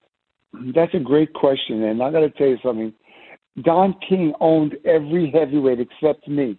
that's 0.74 0.94
a 0.94 0.98
great 0.98 1.32
question, 1.34 1.82
and 1.84 2.02
I 2.02 2.10
got 2.10 2.20
to 2.20 2.30
tell 2.30 2.48
you 2.48 2.58
something. 2.62 2.92
Don 3.62 3.94
King 4.08 4.32
owned 4.40 4.76
every 4.84 5.30
heavyweight 5.30 5.78
except 5.78 6.26
me. 6.26 6.58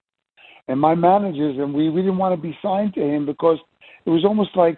And 0.68 0.80
my 0.80 0.96
managers 0.96 1.58
and 1.58 1.74
we, 1.74 1.90
we 1.90 2.02
didn't 2.02 2.18
want 2.18 2.36
to 2.36 2.42
be 2.42 2.58
signed 2.62 2.94
to 2.94 3.02
him 3.02 3.26
because 3.26 3.58
it 4.06 4.10
was 4.10 4.24
almost 4.24 4.52
like 4.56 4.78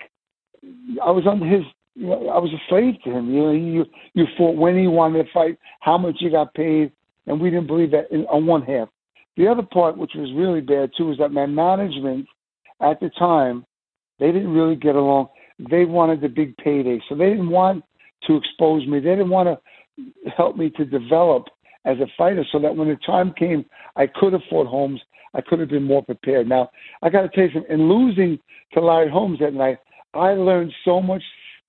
I 1.04 1.12
was 1.12 1.26
under 1.28 1.46
his 1.46 1.64
you 1.96 2.08
know, 2.08 2.28
I 2.28 2.38
was 2.38 2.52
a 2.52 2.62
slave 2.70 2.96
to 3.04 3.12
him. 3.12 3.34
You 3.34 3.42
know, 3.42 3.52
you 3.52 3.86
you 4.14 4.26
fought 4.38 4.58
when 4.58 4.78
he 4.78 4.88
wanted 4.88 5.24
to 5.24 5.32
fight, 5.34 5.58
how 5.80 5.98
much 5.98 6.18
you 6.20 6.30
got 6.30 6.54
paid, 6.54 6.92
and 7.26 7.40
we 7.40 7.50
didn't 7.50 7.68
believe 7.68 7.92
that 7.92 8.12
in, 8.12 8.26
on 8.26 8.46
one 8.46 8.62
half. 8.64 8.90
The 9.38 9.48
other 9.48 9.64
part, 9.64 9.98
which 9.98 10.12
was 10.16 10.32
really 10.36 10.62
bad 10.62 10.92
too, 10.98 11.08
was 11.08 11.18
that 11.18 11.32
my 11.32 11.46
management 11.46 12.28
at 12.82 13.00
the 13.00 13.10
time, 13.18 13.66
they 14.20 14.28
didn't 14.28 14.54
really 14.54 14.76
get 14.76 14.96
along. 14.96 15.30
They 15.70 15.86
wanted 15.86 16.22
the 16.22 16.28
big 16.28 16.56
payday, 16.58 17.02
so 17.08 17.16
they 17.16 17.30
didn't 17.30 17.50
want 17.50 17.84
to 18.28 18.36
expose 18.36 18.86
me. 18.88 19.00
They 19.00 19.12
didn't 19.12 19.30
want 19.30 19.48
to 19.48 20.32
help 20.36 20.58
me 20.58 20.70
to 20.72 20.86
develop 20.86 21.46
as 21.86 21.98
a 22.00 22.08
fighter 22.18 22.46
so 22.52 22.60
that 22.60 22.76
when 22.76 22.90
the 22.90 22.98
time 23.06 23.34
came, 23.38 23.66
I 23.96 24.08
could 24.08 24.34
have 24.34 24.42
fought 24.50 24.68
Holmes. 24.68 25.00
I 25.34 25.42
could 25.42 25.60
have 25.60 25.70
been 25.70 25.84
more 25.84 26.04
prepared. 26.04 26.48
Now, 26.48 26.70
I 27.02 27.10
got 27.10 27.22
to 27.22 27.30
tell 27.30 27.44
you 27.46 27.52
something. 27.54 27.72
In 27.72 27.90
losing 27.90 28.40
to 28.74 28.82
Larry 28.82 29.10
Holmes 29.10 29.40
that 29.40 29.54
night, 29.54 29.78
I 30.16 30.34
learned 30.34 30.72
so 30.84 31.02
much 31.02 31.24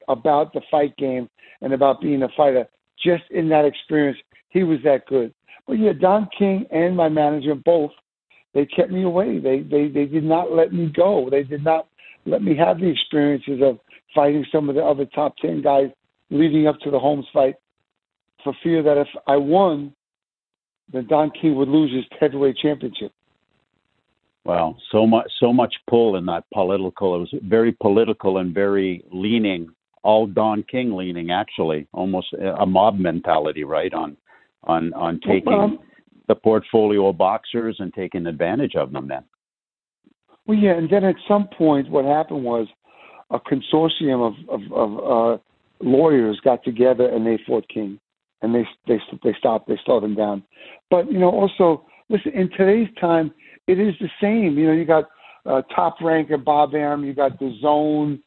about 0.08 0.52
the 0.52 0.60
fight 0.70 0.96
game 0.96 1.28
and 1.60 1.72
about 1.72 2.00
being 2.00 2.22
a 2.22 2.28
fighter 2.36 2.66
just 3.02 3.24
in 3.30 3.48
that 3.50 3.64
experience. 3.64 4.18
He 4.48 4.62
was 4.62 4.78
that 4.84 5.06
good. 5.06 5.34
But 5.66 5.74
yeah, 5.74 5.92
Don 5.98 6.28
King 6.38 6.66
and 6.70 6.96
my 6.96 7.08
manager 7.08 7.54
both, 7.54 7.90
they 8.54 8.66
kept 8.66 8.90
me 8.90 9.02
away. 9.02 9.38
They 9.38 9.60
they 9.60 9.88
they 9.88 10.06
did 10.06 10.24
not 10.24 10.52
let 10.52 10.72
me 10.72 10.90
go. 10.94 11.28
They 11.30 11.42
did 11.42 11.64
not 11.64 11.88
let 12.24 12.42
me 12.42 12.56
have 12.56 12.78
the 12.78 12.88
experiences 12.88 13.60
of 13.62 13.78
fighting 14.14 14.46
some 14.50 14.68
of 14.68 14.76
the 14.76 14.82
other 14.82 15.04
top 15.06 15.36
ten 15.38 15.60
guys 15.60 15.90
leading 16.30 16.66
up 16.66 16.78
to 16.80 16.90
the 16.90 16.98
Holmes 16.98 17.26
fight 17.32 17.56
for 18.42 18.54
fear 18.62 18.82
that 18.82 18.96
if 18.96 19.08
I 19.26 19.36
won, 19.36 19.92
then 20.92 21.06
Don 21.08 21.30
King 21.30 21.56
would 21.56 21.68
lose 21.68 21.92
his 21.92 22.04
heavyweight 22.18 22.56
championship. 22.58 23.12
Well, 24.46 24.76
so 24.92 25.06
much 25.08 25.26
so 25.40 25.52
much 25.52 25.74
pull 25.90 26.14
in 26.16 26.26
that 26.26 26.44
political. 26.54 27.16
It 27.16 27.18
was 27.18 27.34
very 27.42 27.72
political 27.72 28.38
and 28.38 28.54
very 28.54 29.04
leaning, 29.10 29.70
all 30.04 30.28
Don 30.28 30.62
King 30.62 30.94
leaning, 30.94 31.32
actually, 31.32 31.88
almost 31.92 32.32
a 32.32 32.64
mob 32.64 32.96
mentality, 32.96 33.64
right? 33.64 33.92
On 33.92 34.16
on 34.62 34.92
on 34.94 35.18
taking 35.26 35.52
well, 35.52 35.84
the 36.28 36.36
portfolio 36.36 37.08
of 37.08 37.18
boxers 37.18 37.76
and 37.80 37.92
taking 37.92 38.26
advantage 38.26 38.76
of 38.76 38.92
them. 38.92 39.08
Then. 39.08 39.24
Well, 40.46 40.58
yeah, 40.58 40.76
and 40.76 40.88
then 40.88 41.02
at 41.02 41.16
some 41.26 41.48
point, 41.48 41.90
what 41.90 42.04
happened 42.04 42.44
was 42.44 42.68
a 43.30 43.40
consortium 43.40 44.28
of 44.28 44.34
of, 44.48 44.72
of 44.72 44.98
uh, 44.98 45.38
lawyers 45.80 46.38
got 46.44 46.62
together 46.62 47.08
and 47.08 47.26
they 47.26 47.40
fought 47.44 47.68
King, 47.68 47.98
and 48.42 48.54
they 48.54 48.64
they 48.86 49.00
they 49.24 49.34
stopped 49.36 49.66
they 49.66 49.78
slowed 49.84 50.04
him 50.04 50.14
down. 50.14 50.44
But 50.88 51.10
you 51.10 51.18
know, 51.18 51.30
also 51.30 51.84
listen 52.08 52.30
in 52.32 52.48
today's 52.50 52.94
time, 53.00 53.32
it 53.66 53.78
is 53.78 53.94
the 54.00 54.08
same. 54.20 54.58
You 54.58 54.68
know, 54.68 54.72
you 54.72 54.84
got 54.84 55.08
uh, 55.44 55.62
Top 55.74 55.96
Ranker 56.00 56.38
Bob 56.38 56.74
Arum, 56.74 57.04
you 57.04 57.14
got 57.14 57.38
DAZN, 57.38 58.20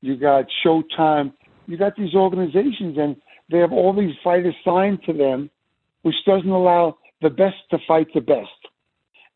you 0.00 0.16
got 0.16 0.46
Showtime, 0.64 1.32
you 1.66 1.76
got 1.76 1.96
these 1.96 2.14
organizations, 2.14 2.98
and 2.98 3.16
they 3.50 3.58
have 3.58 3.72
all 3.72 3.94
these 3.94 4.14
fighters 4.22 4.54
signed 4.64 5.00
to 5.06 5.12
them, 5.12 5.50
which 6.02 6.16
doesn't 6.26 6.48
allow 6.48 6.98
the 7.22 7.30
best 7.30 7.56
to 7.70 7.78
fight 7.86 8.08
the 8.14 8.20
best. 8.20 8.48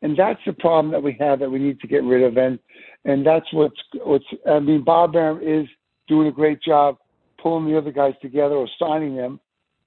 And 0.01 0.17
that's 0.17 0.39
the 0.45 0.53
problem 0.53 0.91
that 0.91 1.03
we 1.03 1.17
have 1.19 1.39
that 1.39 1.49
we 1.49 1.59
need 1.59 1.79
to 1.81 1.87
get 1.87 2.03
rid 2.03 2.23
of. 2.23 2.37
And 2.37 2.59
and 3.05 3.25
that's 3.25 3.51
what's 3.51 3.79
what's 4.03 4.25
I 4.49 4.59
mean, 4.59 4.83
Bob 4.83 5.15
Arum 5.15 5.41
is 5.41 5.67
doing 6.07 6.27
a 6.27 6.31
great 6.31 6.61
job 6.61 6.97
pulling 7.41 7.69
the 7.69 7.77
other 7.77 7.91
guys 7.91 8.13
together 8.21 8.55
or 8.55 8.67
signing 8.79 9.15
them. 9.15 9.39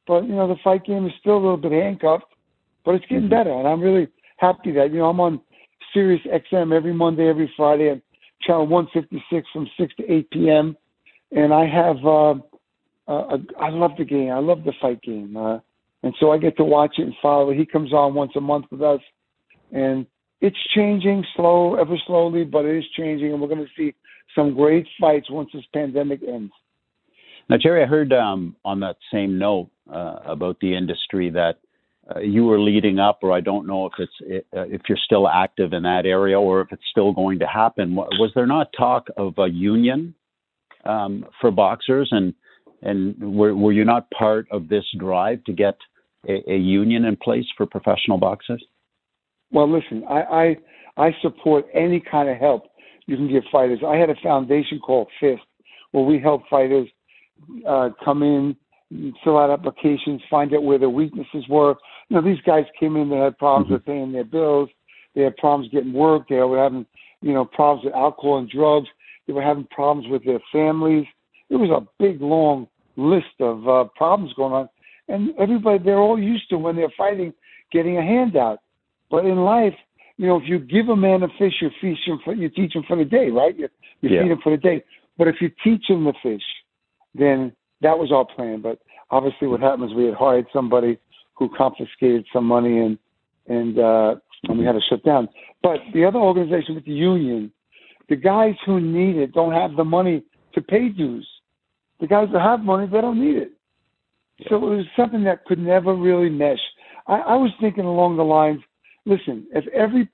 But 0.07 0.25
you 0.25 0.35
know, 0.35 0.49
the 0.49 0.57
fight 0.63 0.85
game 0.85 1.07
is 1.07 1.13
still 1.21 1.35
a 1.35 1.43
little 1.43 1.57
bit 1.57 1.73
handcuffed, 1.73 2.25
but 2.85 2.95
it's 2.95 3.05
getting 3.07 3.25
mm-hmm. 3.25 3.31
better. 3.31 3.53
And 3.53 3.67
I'm 3.67 3.81
really 3.81 4.09
happy 4.37 4.73
that 4.73 4.91
you 4.91 4.99
know 4.99 5.09
I'm 5.09 5.21
on 5.21 5.41
Sirius 5.93 6.23
XM 6.27 6.75
every 6.75 6.93
Monday, 6.93 7.29
every 7.29 7.53
Friday, 7.57 7.89
and 7.89 8.03
channel 8.43 8.67
156 8.67 9.47
from 9.53 9.69
6 9.79 9.95
to 9.97 10.13
8 10.13 10.31
p.m. 10.31 10.77
And 11.31 11.53
I 11.53 11.67
have, 11.67 11.97
uh, 12.05 12.35
uh, 13.09 13.39
I 13.61 13.71
love 13.71 13.93
the 13.99 14.05
game. 14.05 14.31
I 14.31 14.39
love 14.39 14.65
the 14.65 14.73
fight 14.81 15.03
game. 15.03 15.37
Uh, 15.37 15.59
and 16.03 16.15
so 16.19 16.33
I 16.33 16.39
get 16.39 16.57
to 16.57 16.65
watch 16.65 16.97
it 16.99 17.03
and 17.03 17.15
follow 17.23 17.51
it. 17.51 17.59
He 17.59 17.67
comes 17.67 17.93
on 17.93 18.15
once 18.15 18.33
a 18.37 18.41
month 18.41 18.67
with 18.71 18.83
us, 18.83 19.01
and 19.71 20.07
it's 20.41 20.57
changing 20.75 21.25
slow, 21.37 21.77
ever 21.77 21.97
slowly, 22.07 22.45
but 22.45 22.65
it 22.65 22.77
is 22.77 22.85
changing, 22.97 23.33
and 23.33 23.41
we're 23.41 23.49
going 23.49 23.65
to 23.65 23.71
see 23.77 23.95
some 24.35 24.55
great 24.55 24.87
fights 25.01 25.31
once 25.31 25.51
this 25.55 25.65
pandemic 25.73 26.21
ends. 26.27 26.53
Now, 27.49 27.57
Gerry, 27.63 27.83
I 27.83 27.87
heard 27.87 28.13
um, 28.13 28.57
on 28.65 28.81
that 28.81 28.97
same 29.13 29.39
note 29.39 29.71
uh, 29.93 30.17
about 30.25 30.59
the 30.61 30.77
industry 30.77 31.31
that 31.31 31.59
uh, 32.11 32.21
you 32.21 32.45
were 32.45 32.61
leading 32.61 32.99
up, 32.99 33.21
or 33.23 33.33
I 33.33 33.41
don't 33.41 33.67
know 33.67 33.87
if 33.87 33.93
it's 33.99 34.45
uh, 34.57 34.63
if 34.63 34.83
you're 34.89 34.99
still 35.05 35.29
active 35.29 35.73
in 35.73 35.85
that 35.85 36.05
area 36.05 36.39
or 36.39 36.61
if 36.61 36.73
it's 36.73 36.83
still 36.91 37.13
going 37.13 37.39
to 37.39 37.47
happen. 37.47 37.95
Was 37.95 38.33
there 38.35 38.47
not 38.47 38.69
talk 38.77 39.07
of 39.17 39.35
a 39.39 39.49
union 39.49 40.15
um, 40.85 41.25
for 41.41 41.51
boxers, 41.51 42.09
and 42.11 42.35
and 42.83 43.37
were 43.37 43.55
were 43.55 43.73
you 43.73 43.85
not 43.85 44.11
part 44.11 44.47
of 44.51 44.69
this 44.69 44.85
drive 44.99 45.45
to 45.45 45.53
get 45.53 45.77
a, 46.29 46.43
a 46.51 46.57
union 46.57 47.05
in 47.05 47.17
place 47.17 47.47
for 47.57 47.67
professional 47.67 48.19
boxers? 48.19 48.65
Well, 49.53 49.71
listen, 49.71 50.05
I, 50.09 50.57
I 50.97 51.07
I 51.07 51.11
support 51.23 51.67
any 51.73 52.01
kind 52.01 52.29
of 52.29 52.37
help 52.37 52.65
you 53.07 53.17
can 53.17 53.29
give 53.29 53.43
fighters. 53.51 53.81
I 53.87 53.97
had 53.97 54.11
a 54.11 54.15
foundation 54.23 54.79
called 54.79 55.09
Fist, 55.21 55.43
where 55.93 56.05
we 56.05 56.21
help 56.21 56.43
fighters 56.49 56.89
uh, 57.69 57.91
come 58.05 58.23
in, 58.23 58.57
fill 59.25 59.39
out 59.39 59.51
applications, 59.51 60.21
find 60.31 60.55
out 60.55 60.63
where 60.63 60.79
their 60.79 60.91
weaknesses 60.91 61.45
were. 61.49 61.75
You 62.13 62.21
know, 62.21 62.29
these 62.29 62.43
guys 62.45 62.67
came 62.79 62.97
in, 62.97 63.09
they 63.09 63.17
had 63.17 63.39
problems 63.39 63.65
mm-hmm. 63.65 63.73
with 63.73 63.87
paying 63.87 64.13
their 64.13 64.23
bills, 64.23 64.69
they 65.15 65.23
had 65.23 65.35
problems 65.39 65.73
getting 65.73 65.95
work, 65.95 66.29
they 66.29 66.35
were 66.37 66.63
having, 66.63 66.85
you 67.23 67.33
know, 67.33 67.47
problems 67.47 67.87
with 67.87 67.95
alcohol 67.95 68.37
and 68.37 68.51
drugs, 68.51 68.89
they 69.27 69.33
were 69.33 69.43
having 69.43 69.67
problems 69.71 70.07
with 70.11 70.23
their 70.23 70.41
families. 70.53 71.07
It 71.49 71.57
was 71.57 71.71
a 71.71 71.89
big, 71.99 72.21
long 72.21 72.69
list 72.97 73.41
of 73.41 73.67
uh, 73.67 73.85
problems 73.97 74.35
going 74.35 74.53
on. 74.53 74.69
And 75.09 75.31
everybody, 75.41 75.83
they're 75.83 76.01
all 76.01 76.19
used 76.19 76.51
to 76.51 76.59
when 76.59 76.77
they're 76.77 76.93
fighting 76.99 77.33
getting 77.73 77.97
a 77.97 78.03
handout. 78.03 78.59
But 79.11 79.25
in 79.25 79.37
life, 79.37 79.75
you 80.19 80.27
know, 80.27 80.37
if 80.37 80.43
you 80.47 80.59
give 80.59 80.91
a 80.91 80.97
man 80.97 81.23
a 81.23 81.29
fish, 81.39 81.55
you 81.63 81.71
feast 81.81 82.03
him 82.05 82.21
for, 82.23 82.35
you 82.35 82.51
teach 82.51 82.77
him 82.77 82.85
for 82.87 82.99
the 82.99 83.07
day, 83.07 83.31
right? 83.31 83.59
You, 83.59 83.69
you 84.03 84.11
yeah. 84.11 84.23
feed 84.23 84.33
him 84.33 84.41
for 84.45 84.51
the 84.51 84.61
day. 84.61 84.85
But 85.17 85.29
if 85.29 85.37
you 85.41 85.51
teach 85.65 85.89
him 85.89 86.05
the 86.05 86.13
fish, 86.23 86.45
then 87.15 87.53
that 87.81 87.99
was 87.99 88.13
our 88.13 88.27
plan. 88.27 88.61
But 88.61 88.81
obviously, 89.11 89.49
what 89.49 89.61
happened 89.61 89.91
is 89.91 89.97
we 89.97 90.05
had 90.05 90.15
hired 90.15 90.45
somebody 90.53 90.99
who 91.35 91.49
confiscated 91.57 92.27
some 92.33 92.45
money 92.45 92.79
and 92.79 92.99
and 93.49 93.79
uh, 93.79 94.15
and 94.45 94.59
we 94.59 94.65
had 94.65 94.73
to 94.73 94.81
shut 94.89 95.05
down. 95.05 95.29
But 95.63 95.79
the 95.95 96.05
other 96.05 96.19
organization 96.19 96.75
with 96.75 96.85
the 96.85 96.93
union, 96.93 97.53
the 98.09 98.17
guys 98.17 98.55
who 98.67 98.81
need 98.81 99.17
it 99.17 99.33
don't 99.33 99.53
have 99.53 99.77
the 99.77 99.85
money 99.85 100.25
to 100.55 100.61
pay 100.61 100.89
dues. 100.89 101.29
The 102.01 102.07
guys 102.07 102.29
that 102.33 102.43
have 102.43 102.61
money, 102.61 102.87
they 102.87 103.01
don't 103.01 103.21
need 103.21 103.37
it. 103.37 103.53
So 104.49 104.57
it 104.57 104.61
was 104.61 104.87
something 104.97 105.23
that 105.25 105.45
could 105.45 105.59
never 105.59 105.95
really 105.95 106.29
mesh. 106.29 106.59
I, 107.07 107.15
I 107.15 107.37
was 107.37 107.51
thinking 107.61 107.85
along 107.85 108.17
the 108.17 108.25
lines, 108.25 108.61
listen, 109.05 109.47
if 109.53 109.67
every 109.69 110.09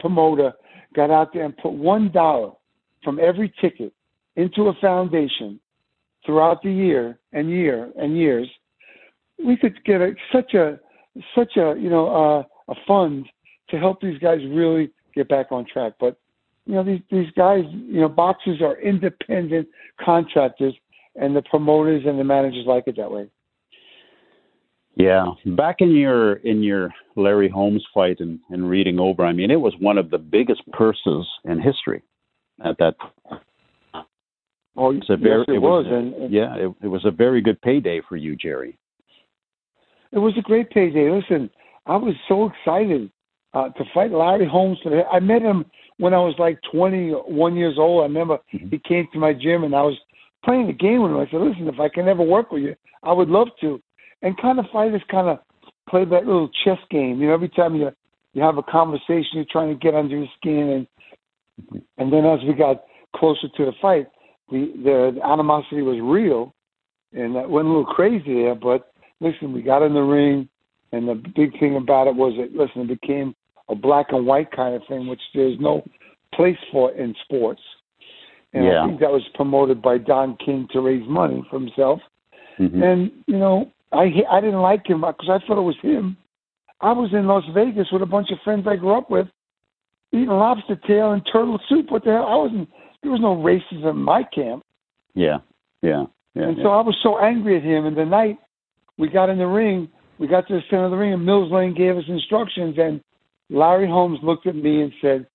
promoter 0.00 0.52
got 0.94 1.10
out 1.10 1.32
there 1.32 1.44
and 1.44 1.56
put 1.56 1.72
one 1.72 2.10
dollar 2.10 2.52
from 3.04 3.20
every 3.20 3.52
ticket 3.60 3.92
into 4.36 4.68
a 4.68 4.74
foundation 4.80 5.60
throughout 6.26 6.62
the 6.62 6.70
year 6.70 7.18
and 7.32 7.50
year 7.50 7.90
and 7.96 8.16
years, 8.16 8.48
we 9.44 9.56
could 9.56 9.82
get 9.84 10.00
a, 10.00 10.14
such 10.32 10.54
a 10.54 10.78
such 11.34 11.56
a 11.56 11.74
you 11.78 11.90
know 11.90 12.08
uh, 12.08 12.72
a 12.72 12.74
fund 12.86 13.26
to 13.70 13.78
help 13.78 14.00
these 14.00 14.18
guys 14.18 14.38
really 14.48 14.90
get 15.14 15.28
back 15.28 15.46
on 15.50 15.66
track. 15.70 15.94
But 16.00 16.18
you 16.66 16.74
know 16.74 16.84
these 16.84 17.00
these 17.10 17.30
guys, 17.36 17.64
you 17.72 18.00
know, 18.00 18.08
boxers 18.08 18.60
are 18.60 18.80
independent 18.80 19.68
contractors, 20.04 20.74
and 21.16 21.34
the 21.34 21.42
promoters 21.42 22.02
and 22.06 22.18
the 22.18 22.24
managers 22.24 22.64
like 22.66 22.84
it 22.86 22.96
that 22.96 23.10
way. 23.10 23.28
Yeah, 24.96 25.26
back 25.46 25.76
in 25.80 25.92
your 25.92 26.34
in 26.34 26.62
your 26.62 26.90
Larry 27.14 27.48
Holmes 27.48 27.84
fight 27.94 28.16
and, 28.18 28.40
and 28.50 28.68
reading 28.68 28.98
over, 28.98 29.24
I 29.24 29.32
mean, 29.32 29.50
it 29.50 29.60
was 29.60 29.74
one 29.78 29.96
of 29.96 30.10
the 30.10 30.18
biggest 30.18 30.62
purses 30.72 31.26
in 31.44 31.60
history 31.60 32.02
at 32.64 32.76
that 32.78 32.96
Oh, 34.78 34.92
it's 34.92 35.10
a 35.10 35.16
very, 35.16 35.40
yes, 35.40 35.46
it, 35.48 35.54
it 35.54 35.58
was. 35.58 35.86
was 35.86 35.92
and, 35.92 36.14
and, 36.14 36.32
yeah, 36.32 36.54
it, 36.54 36.72
it 36.84 36.86
was 36.86 37.04
a 37.04 37.10
very 37.10 37.40
good 37.40 37.60
payday 37.62 38.00
for 38.08 38.16
you, 38.16 38.36
Gerry. 38.36 38.78
It 40.12 40.18
was 40.18 40.34
a 40.38 40.42
great 40.42 40.70
payday. 40.70 41.10
Listen, 41.10 41.50
I 41.86 41.96
was 41.96 42.14
so 42.28 42.50
excited 42.50 43.10
uh, 43.54 43.70
to 43.70 43.84
fight 43.94 44.10
Larry 44.10 44.46
Holmes 44.46 44.78
today. 44.82 45.02
I 45.10 45.20
met 45.20 45.42
him 45.42 45.64
when 45.98 46.14
I 46.14 46.18
was 46.18 46.34
like 46.38 46.58
21 46.70 47.56
years 47.56 47.76
old. 47.78 48.02
I 48.02 48.06
remember 48.06 48.38
mm-hmm. 48.54 48.68
he 48.70 48.78
came 48.78 49.08
to 49.12 49.18
my 49.18 49.32
gym 49.32 49.64
and 49.64 49.74
I 49.74 49.82
was 49.82 49.96
playing 50.44 50.68
a 50.68 50.72
game 50.72 51.02
with 51.02 51.12
him. 51.12 51.18
I 51.18 51.26
said, 51.30 51.40
"Listen, 51.40 51.68
if 51.68 51.80
I 51.80 51.88
can 51.88 52.08
ever 52.08 52.22
work 52.22 52.50
with 52.50 52.62
you, 52.62 52.74
I 53.02 53.12
would 53.12 53.28
love 53.28 53.48
to." 53.60 53.80
And 54.22 54.40
kind 54.40 54.58
of 54.58 54.66
fighters 54.72 55.02
kind 55.10 55.28
of 55.28 55.38
play 55.88 56.04
that 56.04 56.26
little 56.26 56.50
chess 56.64 56.78
game. 56.90 57.20
You 57.20 57.28
know, 57.28 57.34
every 57.34 57.48
time 57.48 57.74
you 57.74 57.90
you 58.34 58.42
have 58.42 58.58
a 58.58 58.62
conversation, 58.62 59.34
you're 59.34 59.44
trying 59.50 59.70
to 59.70 59.78
get 59.78 59.94
under 59.94 60.18
his 60.18 60.28
skin, 60.36 60.68
and 60.70 60.86
mm-hmm. 61.62 61.78
and 61.98 62.12
then 62.12 62.24
as 62.24 62.40
we 62.46 62.54
got 62.54 62.84
closer 63.16 63.48
to 63.48 63.64
the 63.64 63.72
fight, 63.80 64.06
the 64.50 64.72
the 64.84 65.20
animosity 65.24 65.82
was 65.82 65.98
real, 66.00 66.54
and 67.12 67.34
that 67.34 67.50
went 67.50 67.66
a 67.66 67.70
little 67.70 67.84
crazy 67.84 68.42
there. 68.42 68.54
But 68.54 68.92
listen, 69.20 69.52
we 69.52 69.62
got 69.62 69.82
in 69.82 69.94
the 69.94 70.00
ring, 70.00 70.48
and 70.92 71.08
the 71.08 71.14
big 71.14 71.58
thing 71.58 71.76
about 71.76 72.06
it 72.06 72.14
was 72.14 72.34
that 72.38 72.58
listen, 72.58 72.82
it 72.82 73.00
became 73.00 73.34
a 73.68 73.74
black 73.74 74.06
and 74.10 74.26
white 74.26 74.50
kind 74.52 74.74
of 74.74 74.82
thing, 74.88 75.06
which 75.06 75.20
there's 75.34 75.58
no 75.60 75.84
place 76.34 76.56
for 76.72 76.92
in 76.92 77.14
sports. 77.24 77.60
And 78.52 78.64
yeah. 78.64 78.82
I 78.82 78.86
think 78.86 79.00
that 79.00 79.10
was 79.10 79.22
promoted 79.34 79.82
by 79.82 79.98
Don 79.98 80.36
King 80.44 80.68
to 80.72 80.80
raise 80.80 81.06
money 81.06 81.46
for 81.50 81.58
himself. 81.60 82.00
Mm-hmm. 82.58 82.82
And 82.82 83.12
you 83.26 83.38
know, 83.38 83.70
I 83.92 84.10
I 84.30 84.40
didn't 84.40 84.62
like 84.62 84.86
him 84.86 85.02
because 85.02 85.28
I 85.28 85.46
thought 85.46 85.58
it 85.58 85.62
was 85.62 85.76
him. 85.82 86.16
I 86.80 86.92
was 86.92 87.10
in 87.12 87.26
Las 87.26 87.44
Vegas 87.54 87.88
with 87.92 88.02
a 88.02 88.06
bunch 88.06 88.28
of 88.30 88.38
friends 88.44 88.66
I 88.68 88.76
grew 88.76 88.96
up 88.96 89.10
with, 89.10 89.26
eating 90.12 90.28
lobster 90.28 90.76
tail 90.86 91.12
and 91.12 91.22
turtle 91.30 91.60
soup. 91.68 91.90
What 91.90 92.04
the 92.04 92.12
hell? 92.12 92.26
I 92.26 92.36
wasn't 92.36 92.68
there 93.02 93.12
was 93.12 93.20
no 93.20 93.36
racism 93.36 93.90
in 93.90 93.96
my 93.96 94.22
camp. 94.22 94.64
Yeah, 95.14 95.38
yeah, 95.82 96.04
yeah. 96.34 96.48
And 96.48 96.56
yeah. 96.56 96.64
so 96.64 96.70
I 96.70 96.80
was 96.80 96.96
so 97.02 97.18
angry 97.18 97.56
at 97.56 97.62
him. 97.62 97.86
And 97.86 97.96
the 97.96 98.04
night 98.04 98.38
we 98.98 99.08
got 99.08 99.30
in 99.30 99.38
the 99.38 99.46
ring, 99.46 99.88
we 100.18 100.26
got 100.26 100.46
to 100.48 100.54
the 100.54 100.60
center 100.68 100.84
of 100.84 100.90
the 100.90 100.96
ring, 100.96 101.12
and 101.12 101.24
Mills 101.24 101.50
Lane 101.50 101.74
gave 101.74 101.96
us 101.96 102.04
instructions. 102.08 102.76
And 102.78 103.00
Larry 103.48 103.86
Holmes 103.86 104.18
looked 104.22 104.46
at 104.46 104.56
me 104.56 104.82
and 104.82 104.92
said, 105.00 105.26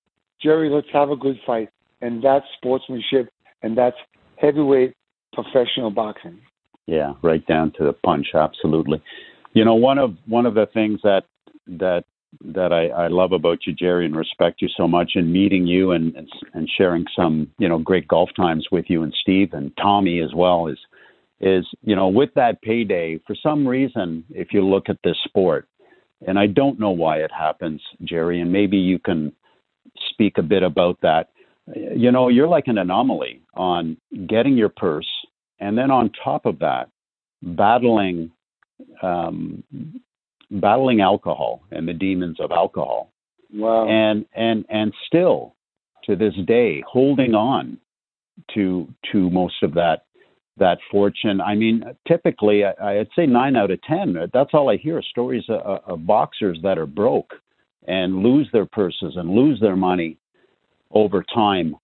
"Gerry, 0.41 0.69
let's 0.69 0.87
have 0.91 1.09
a 1.09 1.15
good 1.15 1.39
fight." 1.45 1.69
And 2.01 2.21
that's 2.21 2.45
sportsmanship, 2.57 3.29
and 3.61 3.77
that's 3.77 3.95
heavyweight 4.37 4.93
professional 5.33 5.89
boxing. 5.89 6.39
Yeah, 6.85 7.13
right 7.21 7.45
down 7.47 7.71
to 7.77 7.85
the 7.85 7.93
punch. 7.93 8.27
Absolutely. 8.33 9.01
You 9.53 9.63
know, 9.63 9.75
one 9.75 9.97
of 9.97 10.15
one 10.27 10.45
of 10.45 10.53
the 10.53 10.67
things 10.73 10.99
that 11.03 11.23
that 11.67 12.03
that 12.43 12.73
I, 12.73 12.87
I 12.87 13.07
love 13.07 13.31
about 13.31 13.59
you, 13.65 13.73
Gerry, 13.73 14.05
and 14.05 14.15
respect 14.15 14.61
you 14.61 14.67
so 14.75 14.87
much, 14.87 15.11
and 15.15 15.31
meeting 15.31 15.65
you 15.65 15.91
and, 15.91 16.13
and 16.15 16.27
and 16.53 16.69
sharing 16.77 17.05
some 17.15 17.49
you 17.57 17.69
know 17.69 17.77
great 17.77 18.07
golf 18.07 18.29
times 18.35 18.67
with 18.71 18.85
you 18.89 19.03
and 19.03 19.13
Steve 19.21 19.53
and 19.53 19.71
Tommy 19.77 20.19
as 20.19 20.33
well 20.35 20.67
is 20.67 20.79
is 21.43 21.65
you 21.81 21.95
know 21.95 22.07
with 22.07 22.29
that 22.35 22.61
payday 22.61 23.19
for 23.27 23.35
some 23.43 23.67
reason 23.67 24.23
if 24.29 24.47
you 24.51 24.65
look 24.65 24.89
at 24.89 24.97
this 25.03 25.17
sport, 25.25 25.67
and 26.25 26.39
I 26.39 26.47
don't 26.47 26.79
know 26.79 26.91
why 26.91 27.17
it 27.17 27.31
happens, 27.31 27.81
Gerry, 28.03 28.39
and 28.41 28.51
maybe 28.51 28.77
you 28.77 28.97
can 28.97 29.33
speak 30.09 30.37
a 30.37 30.43
bit 30.43 30.63
about 30.63 30.99
that. 31.01 31.29
You 31.75 32.11
know, 32.11 32.29
you're 32.29 32.47
like 32.47 32.67
an 32.67 32.77
anomaly 32.77 33.41
on 33.55 33.97
getting 34.27 34.57
your 34.57 34.69
purse, 34.69 35.09
and 35.59 35.77
then 35.77 35.91
on 35.91 36.11
top 36.23 36.45
of 36.45 36.59
that, 36.59 36.89
battling 37.41 38.31
um, 39.01 39.63
battling 40.49 41.01
alcohol 41.01 41.61
and 41.71 41.87
the 41.87 41.93
demons 41.93 42.37
of 42.39 42.51
alcohol. 42.51 43.11
Wow. 43.53 43.87
And 43.87 44.25
and 44.33 44.65
and 44.69 44.93
still 45.07 45.55
to 46.05 46.15
this 46.15 46.33
day 46.47 46.83
holding 46.87 47.33
on 47.35 47.77
to 48.55 48.87
to 49.11 49.29
most 49.29 49.61
of 49.61 49.73
that 49.75 50.05
that 50.57 50.77
fortune. 50.91 51.41
I 51.41 51.55
mean, 51.55 51.83
typically, 52.07 52.63
I, 52.63 52.99
I'd 52.99 53.07
say 53.15 53.25
nine 53.25 53.55
out 53.55 53.71
of 53.71 53.81
ten. 53.81 54.15
That's 54.33 54.51
all 54.53 54.69
I 54.69 54.77
hear: 54.77 55.01
stories 55.01 55.43
of, 55.49 55.81
of 55.85 56.05
boxers 56.05 56.59
that 56.63 56.77
are 56.77 56.85
broke 56.85 57.33
and 57.87 58.23
lose 58.23 58.47
their 58.53 58.65
purses 58.65 59.13
and 59.15 59.29
lose 59.29 59.59
their 59.59 59.75
money 59.75 60.17
over 60.91 61.23
time. 61.33 61.75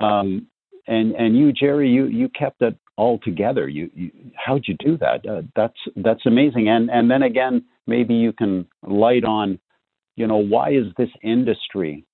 Um, 0.00 0.46
and 0.86 1.12
and 1.12 1.36
you, 1.36 1.52
Gerry, 1.52 1.88
you 1.90 2.06
you 2.06 2.28
kept 2.28 2.62
it 2.62 2.76
all 2.96 3.18
together. 3.24 3.68
You, 3.68 3.90
you 3.94 4.10
how'd 4.34 4.64
you 4.66 4.76
do 4.84 4.96
that? 4.98 5.26
Uh, 5.26 5.42
that's 5.56 5.78
that's 5.96 6.26
amazing. 6.26 6.68
And 6.68 6.90
and 6.90 7.10
then 7.10 7.22
again, 7.22 7.64
maybe 7.86 8.14
you 8.14 8.32
can 8.32 8.66
light 8.86 9.24
on, 9.24 9.58
you 10.16 10.26
know, 10.26 10.36
why 10.36 10.72
is 10.72 10.86
this 10.96 11.08
industry, 11.22 12.04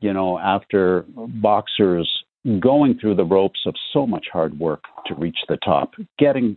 you 0.00 0.12
know, 0.12 0.38
after 0.38 1.04
boxers 1.08 2.10
going 2.60 2.98
through 2.98 3.14
the 3.14 3.24
ropes 3.24 3.60
of 3.66 3.74
so 3.92 4.06
much 4.06 4.26
hard 4.32 4.58
work 4.58 4.84
to 5.06 5.14
reach 5.14 5.38
the 5.48 5.56
top, 5.58 5.92
getting 6.18 6.56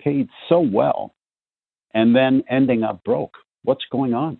paid 0.00 0.28
so 0.48 0.60
well, 0.60 1.14
and 1.94 2.14
then 2.14 2.42
ending 2.50 2.82
up 2.82 3.02
broke. 3.04 3.34
What's 3.62 3.84
going 3.90 4.14
on? 4.14 4.38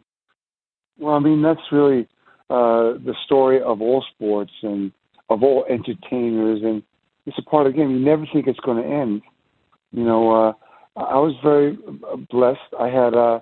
Well, 0.98 1.14
I 1.14 1.18
mean, 1.18 1.42
that's 1.42 1.60
really 1.70 2.08
uh, 2.50 2.98
the 3.04 3.14
story 3.24 3.60
of 3.62 3.80
all 3.80 4.04
sports 4.14 4.52
and 4.62 4.92
of 5.28 5.42
all 5.42 5.64
entertainers, 5.68 6.60
and 6.62 6.82
it's 7.26 7.38
a 7.38 7.42
part 7.42 7.66
of 7.66 7.72
the 7.72 7.78
game. 7.78 7.90
You 7.90 7.98
never 7.98 8.24
think 8.32 8.46
it's 8.46 8.60
going 8.60 8.82
to 8.82 8.88
end. 8.88 9.22
You 9.92 10.04
know, 10.04 10.30
uh, 10.30 10.52
I 10.96 11.16
was 11.16 11.34
very 11.42 11.76
blessed. 12.30 12.60
I 12.78 12.88
had, 12.88 13.14
uh, 13.14 13.40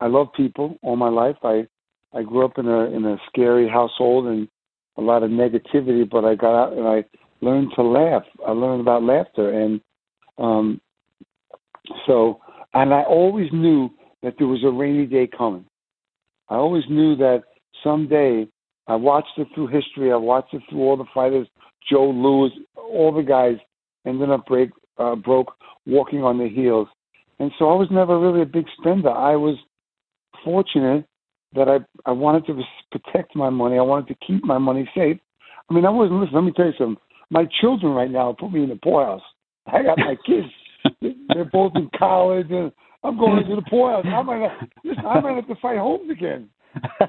I 0.00 0.06
love 0.06 0.28
people 0.36 0.78
all 0.82 0.96
my 0.96 1.08
life. 1.08 1.36
I, 1.42 1.66
I 2.12 2.22
grew 2.22 2.44
up 2.44 2.58
in 2.58 2.68
a 2.68 2.84
in 2.84 3.04
a 3.04 3.16
scary 3.28 3.68
household 3.68 4.26
and 4.26 4.48
a 4.96 5.00
lot 5.00 5.22
of 5.22 5.30
negativity, 5.30 6.08
but 6.08 6.24
I 6.24 6.34
got 6.34 6.54
out 6.54 6.72
and 6.72 6.86
I 6.86 7.04
learned 7.40 7.72
to 7.76 7.82
laugh. 7.82 8.22
I 8.46 8.52
learned 8.52 8.80
about 8.80 9.02
laughter, 9.02 9.50
and 9.50 9.80
um, 10.38 10.80
so 12.06 12.40
and 12.72 12.92
I 12.92 13.02
always 13.02 13.50
knew 13.52 13.90
that 14.22 14.34
there 14.38 14.46
was 14.46 14.64
a 14.64 14.70
rainy 14.70 15.06
day 15.06 15.28
coming. 15.36 15.64
I 16.48 16.56
always 16.56 16.84
knew 16.88 17.16
that 17.16 17.44
someday. 17.82 18.48
I 18.86 18.96
watched 18.96 19.38
it 19.38 19.48
through 19.54 19.68
history. 19.68 20.12
I 20.12 20.16
watched 20.16 20.52
it 20.52 20.62
through 20.68 20.80
all 20.80 20.96
the 20.98 21.06
fighters, 21.14 21.48
Joe 21.90 22.10
Louis, 22.10 22.50
all 22.76 23.14
the 23.14 23.22
guys 23.22 23.56
ended 24.06 24.30
up 24.30 24.46
break 24.46 24.70
uh, 24.98 25.16
broke, 25.16 25.54
walking 25.86 26.22
on 26.22 26.38
their 26.38 26.48
heels, 26.48 26.88
and 27.38 27.50
so 27.58 27.70
I 27.70 27.74
was 27.74 27.88
never 27.90 28.18
really 28.18 28.42
a 28.42 28.46
big 28.46 28.66
spender. 28.78 29.10
I 29.10 29.36
was 29.36 29.56
fortunate 30.44 31.06
that 31.54 31.68
I 31.68 31.78
I 32.08 32.12
wanted 32.12 32.46
to 32.46 32.60
protect 32.90 33.34
my 33.36 33.50
money. 33.50 33.78
I 33.78 33.82
wanted 33.82 34.08
to 34.08 34.26
keep 34.26 34.44
my 34.44 34.58
money 34.58 34.88
safe. 34.94 35.18
I 35.68 35.74
mean, 35.74 35.86
I 35.86 35.90
wasn't 35.90 36.20
listen. 36.20 36.34
Let 36.34 36.44
me 36.44 36.52
tell 36.52 36.66
you 36.66 36.72
something. 36.78 36.96
My 37.30 37.46
children 37.60 37.92
right 37.92 38.10
now 38.10 38.36
put 38.38 38.52
me 38.52 38.62
in 38.62 38.68
the 38.68 38.76
poorhouse. 38.76 39.22
I 39.66 39.82
got 39.82 39.98
my 39.98 40.16
kids. 40.26 40.48
They're 41.28 41.46
both 41.46 41.72
in 41.74 41.88
college, 41.98 42.48
and 42.50 42.70
I'm 43.02 43.18
going 43.18 43.44
to 43.46 43.56
the 43.56 43.62
poorhouse. 43.70 44.04
I 44.06 44.22
might 44.22 44.42
have, 44.42 44.68
listen, 44.84 45.06
I 45.06 45.20
might 45.20 45.36
have 45.36 45.48
to 45.48 45.54
fight 45.56 45.78
Holmes 45.78 46.10
again. 46.10 46.50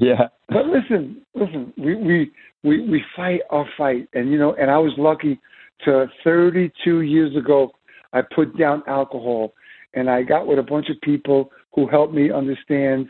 yeah. 0.00 0.28
But 0.48 0.66
listen, 0.66 1.22
listen. 1.34 1.72
We 1.76 1.96
we 1.96 2.30
we 2.62 2.88
we 2.88 3.02
fight 3.16 3.40
our 3.50 3.66
fight, 3.76 4.08
and 4.14 4.30
you 4.30 4.38
know, 4.38 4.54
and 4.54 4.70
I 4.70 4.78
was 4.78 4.92
lucky 4.98 5.40
to 5.84 6.06
32 6.22 7.00
years 7.00 7.36
ago. 7.36 7.72
I 8.12 8.20
put 8.34 8.58
down 8.58 8.82
alcohol 8.86 9.54
and 9.94 10.08
I 10.10 10.22
got 10.22 10.46
with 10.46 10.58
a 10.58 10.62
bunch 10.62 10.88
of 10.88 11.00
people 11.02 11.50
who 11.74 11.86
helped 11.86 12.14
me 12.14 12.30
understand 12.30 13.08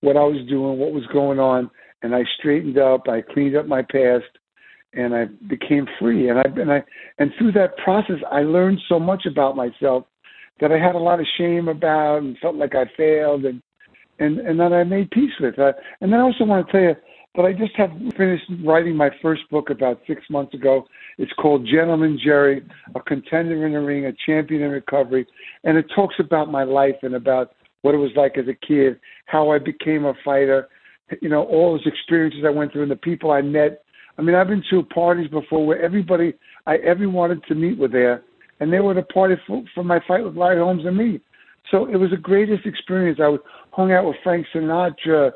what 0.00 0.16
I 0.16 0.24
was 0.24 0.46
doing, 0.48 0.78
what 0.78 0.92
was 0.92 1.06
going 1.12 1.38
on, 1.38 1.70
and 2.02 2.14
I 2.14 2.22
straightened 2.38 2.78
up. 2.78 3.08
I 3.08 3.20
cleaned 3.20 3.56
up 3.56 3.66
my 3.66 3.82
past, 3.82 4.24
and 4.94 5.14
I 5.14 5.26
became 5.48 5.86
free. 5.98 6.28
And 6.28 6.38
I 6.38 6.42
and 6.56 6.72
I 6.72 6.82
and 7.18 7.30
through 7.38 7.52
that 7.52 7.76
process, 7.78 8.16
I 8.30 8.40
learned 8.40 8.80
so 8.88 8.98
much 8.98 9.26
about 9.26 9.56
myself 9.56 10.04
that 10.60 10.72
I 10.72 10.78
had 10.78 10.94
a 10.94 10.98
lot 10.98 11.20
of 11.20 11.26
shame 11.38 11.68
about 11.68 12.18
and 12.18 12.38
felt 12.38 12.54
like 12.54 12.74
I 12.74 12.84
failed, 12.96 13.44
and 13.44 13.62
and 14.18 14.38
and 14.40 14.58
that 14.60 14.72
I 14.72 14.84
made 14.84 15.10
peace 15.10 15.32
with. 15.40 15.58
Uh, 15.58 15.72
and 16.00 16.12
then 16.12 16.20
I 16.20 16.22
also 16.22 16.44
want 16.44 16.66
to 16.66 16.72
tell 16.72 16.80
you 16.80 16.94
that 17.36 17.44
I 17.44 17.52
just 17.52 17.76
have 17.76 17.90
finished 18.16 18.44
writing 18.64 18.96
my 18.96 19.10
first 19.22 19.42
book 19.50 19.70
about 19.70 20.00
six 20.06 20.22
months 20.30 20.52
ago. 20.54 20.86
It's 21.16 21.32
called 21.34 21.66
Gentleman 21.66 22.18
Gerry, 22.22 22.62
a 22.94 23.00
contender 23.00 23.66
in 23.66 23.72
the 23.72 23.80
ring, 23.80 24.06
a 24.06 24.12
champion 24.26 24.62
in 24.62 24.70
recovery, 24.70 25.26
and 25.62 25.78
it 25.78 25.86
talks 25.94 26.16
about 26.18 26.50
my 26.50 26.64
life 26.64 26.96
and 27.02 27.14
about 27.14 27.52
what 27.82 27.94
it 27.94 27.98
was 27.98 28.10
like 28.16 28.36
as 28.36 28.48
a 28.48 28.66
kid, 28.66 28.98
how 29.26 29.50
I 29.50 29.58
became 29.58 30.04
a 30.04 30.14
fighter, 30.24 30.68
you 31.22 31.28
know, 31.28 31.44
all 31.44 31.72
those 31.72 31.86
experiences 31.86 32.42
I 32.44 32.50
went 32.50 32.72
through 32.72 32.82
and 32.82 32.90
the 32.90 32.96
people 32.96 33.30
I 33.30 33.42
met. 33.42 33.82
I 34.18 34.22
mean, 34.22 34.34
I've 34.34 34.48
been 34.48 34.62
to 34.70 34.82
parties 34.82 35.30
before 35.30 35.64
where 35.66 35.80
everybody 35.80 36.34
I 36.66 36.76
ever 36.76 37.08
wanted 37.08 37.44
to 37.44 37.54
meet 37.54 37.78
were 37.78 37.88
there, 37.88 38.22
and 38.58 38.72
they 38.72 38.80
were 38.80 38.94
the 38.94 39.02
party 39.02 39.36
for, 39.46 39.62
for 39.74 39.84
my 39.84 40.00
fight 40.06 40.24
with 40.24 40.36
Larry 40.36 40.58
Holmes 40.58 40.84
and 40.84 40.96
me. 40.96 41.20
So 41.70 41.86
it 41.86 41.96
was 41.96 42.10
the 42.10 42.16
greatest 42.16 42.66
experience. 42.66 43.18
I 43.22 43.36
hung 43.70 43.92
out 43.92 44.04
with 44.04 44.16
Frank 44.22 44.46
Sinatra, 44.52 45.32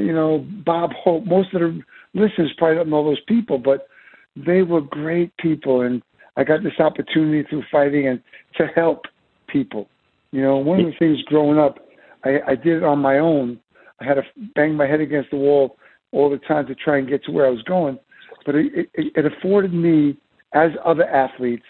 you 0.00 0.12
know, 0.12 0.46
Bob 0.64 0.90
Hope. 0.92 1.24
Most 1.24 1.54
of 1.54 1.60
the 1.60 1.80
listeners 2.14 2.52
probably 2.56 2.76
don't 2.76 2.90
know 2.90 3.04
those 3.04 3.20
people, 3.26 3.58
but 3.58 3.88
they 4.36 4.62
were 4.62 4.80
great 4.80 5.36
people, 5.38 5.82
and 5.82 6.02
I 6.36 6.44
got 6.44 6.62
this 6.62 6.78
opportunity 6.78 7.46
through 7.48 7.64
fighting 7.70 8.08
and 8.08 8.22
to 8.56 8.66
help 8.66 9.02
people. 9.48 9.88
You 10.30 10.42
know, 10.42 10.58
one 10.58 10.80
of 10.80 10.86
the 10.86 10.92
things 10.98 11.22
growing 11.22 11.58
up, 11.58 11.78
I, 12.24 12.38
I 12.48 12.54
did 12.54 12.78
it 12.78 12.84
on 12.84 12.98
my 12.98 13.18
own. 13.18 13.58
I 14.00 14.04
had 14.04 14.14
to 14.14 14.22
bang 14.54 14.74
my 14.74 14.86
head 14.86 15.00
against 15.00 15.30
the 15.30 15.36
wall 15.36 15.76
all 16.12 16.30
the 16.30 16.38
time 16.38 16.66
to 16.66 16.74
try 16.74 16.98
and 16.98 17.08
get 17.08 17.24
to 17.24 17.32
where 17.32 17.46
I 17.46 17.50
was 17.50 17.62
going, 17.62 17.98
but 18.46 18.54
it, 18.54 18.88
it, 18.94 19.12
it 19.14 19.24
afforded 19.26 19.74
me, 19.74 20.16
as 20.54 20.70
other 20.84 21.04
athletes, 21.04 21.64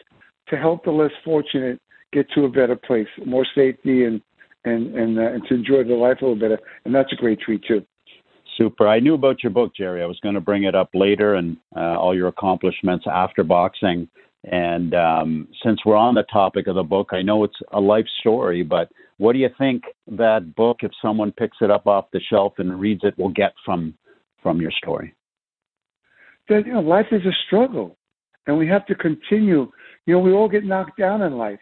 to 0.49 0.57
help 0.57 0.85
the 0.85 0.91
less 0.91 1.11
fortunate 1.25 1.81
get 2.13 2.27
to 2.35 2.45
a 2.45 2.49
better 2.49 2.77
place, 2.77 3.09
more 3.27 3.47
safety, 3.55 4.05
and 4.05 4.21
and 4.65 4.95
and, 4.95 5.19
uh, 5.19 5.23
and 5.23 5.43
to 5.49 5.55
enjoy 5.55 5.85
their 5.85 5.97
life 5.97 6.19
a 6.21 6.27
little 6.27 6.39
better. 6.39 6.59
And 6.85 6.95
that's 6.95 7.13
a 7.13 7.17
great 7.17 7.41
treat 7.41 7.63
too. 7.67 7.85
Super. 8.59 8.89
I 8.89 8.99
knew 8.99 9.15
about 9.15 9.45
your 9.45 9.51
book, 9.51 9.75
Gerry. 9.75 10.03
I 10.03 10.07
was 10.07 10.19
going 10.21 10.35
to 10.35 10.41
bring 10.41 10.65
it 10.65 10.75
up 10.75 10.91
later 10.93 11.37
and 11.37 11.57
uh, 11.77 11.97
all 11.97 12.15
your 12.15 12.27
accomplishments 12.27 13.07
after 13.09 13.45
boxing. 13.45 14.09
And 14.45 14.95
um, 14.95 15.49
since 15.65 15.79
we're 15.87 15.97
on 15.97 16.15
the 16.15 16.25
topic 16.25 16.67
of 16.67 16.75
the 16.75 16.83
book, 16.83 17.11
I 17.13 17.23
know 17.23 17.45
it's 17.45 17.59
a 17.73 17.81
life 17.81 18.07
story, 18.21 18.65
but 18.65 18.91
what 19.19 19.33
do 19.33 19.39
you 19.39 19.49
think 19.59 19.85
that 20.09 20.55
book, 20.57 20.79
if 20.83 20.91
someone 21.01 21.33
picks 21.33 21.59
it 21.61 21.71
up 21.71 21.87
off 21.87 22.07
the 22.13 22.21
shelf 22.29 22.55
and 22.59 22.81
reads 22.81 23.03
it, 23.05 23.17
will 23.19 23.31
get 23.31 23.53
from 23.65 23.95
from 24.43 24.61
your 24.61 24.71
story? 24.71 25.15
That 26.49 26.67
you 26.67 26.73
know, 26.73 26.81
life 26.81 27.07
is 27.11 27.25
a 27.27 27.33
struggle, 27.47 27.97
and 28.47 28.57
we 28.57 28.67
have 28.69 28.87
to 28.87 28.95
continue. 28.95 29.71
You 30.07 30.15
know, 30.15 30.21
we 30.21 30.33
all 30.33 30.49
get 30.49 30.65
knocked 30.65 30.99
down 30.99 31.23
in 31.23 31.37
life. 31.37 31.61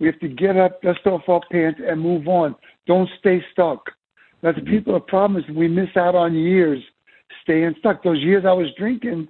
We 0.00 0.06
have 0.06 0.18
to 0.20 0.28
get 0.28 0.56
up, 0.56 0.82
dust 0.82 1.06
off 1.06 1.22
our 1.28 1.40
pants, 1.50 1.80
and 1.84 2.00
move 2.00 2.28
on. 2.28 2.54
Don't 2.86 3.08
stay 3.18 3.42
stuck. 3.52 3.80
Now, 4.42 4.52
the 4.52 4.60
people, 4.62 4.94
the 4.94 5.00
problem 5.00 5.42
is 5.42 5.48
we 5.54 5.68
miss 5.68 5.88
out 5.96 6.14
on 6.14 6.34
years 6.34 6.82
staying 7.42 7.74
stuck. 7.78 8.02
Those 8.02 8.20
years 8.20 8.44
I 8.46 8.52
was 8.52 8.68
drinking, 8.78 9.28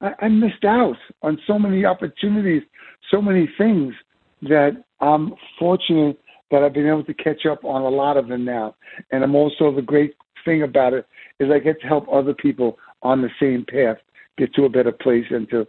I, 0.00 0.12
I 0.22 0.28
missed 0.28 0.64
out 0.64 0.96
on 1.22 1.38
so 1.46 1.58
many 1.58 1.84
opportunities, 1.84 2.62
so 3.10 3.22
many 3.22 3.48
things 3.56 3.94
that 4.42 4.82
I'm 5.00 5.34
fortunate 5.58 6.18
that 6.50 6.62
I've 6.62 6.74
been 6.74 6.88
able 6.88 7.04
to 7.04 7.14
catch 7.14 7.46
up 7.50 7.64
on 7.64 7.82
a 7.82 7.88
lot 7.88 8.16
of 8.16 8.28
them 8.28 8.44
now. 8.44 8.74
And 9.10 9.24
I'm 9.24 9.34
also 9.34 9.74
the 9.74 9.82
great 9.82 10.14
thing 10.44 10.62
about 10.62 10.92
it 10.92 11.06
is 11.40 11.50
I 11.50 11.58
get 11.58 11.80
to 11.80 11.86
help 11.86 12.06
other 12.12 12.34
people 12.34 12.78
on 13.02 13.22
the 13.22 13.30
same 13.40 13.64
path 13.64 13.96
get 14.38 14.54
to 14.54 14.64
a 14.64 14.68
better 14.68 14.92
place 14.92 15.24
and 15.30 15.48
to 15.50 15.66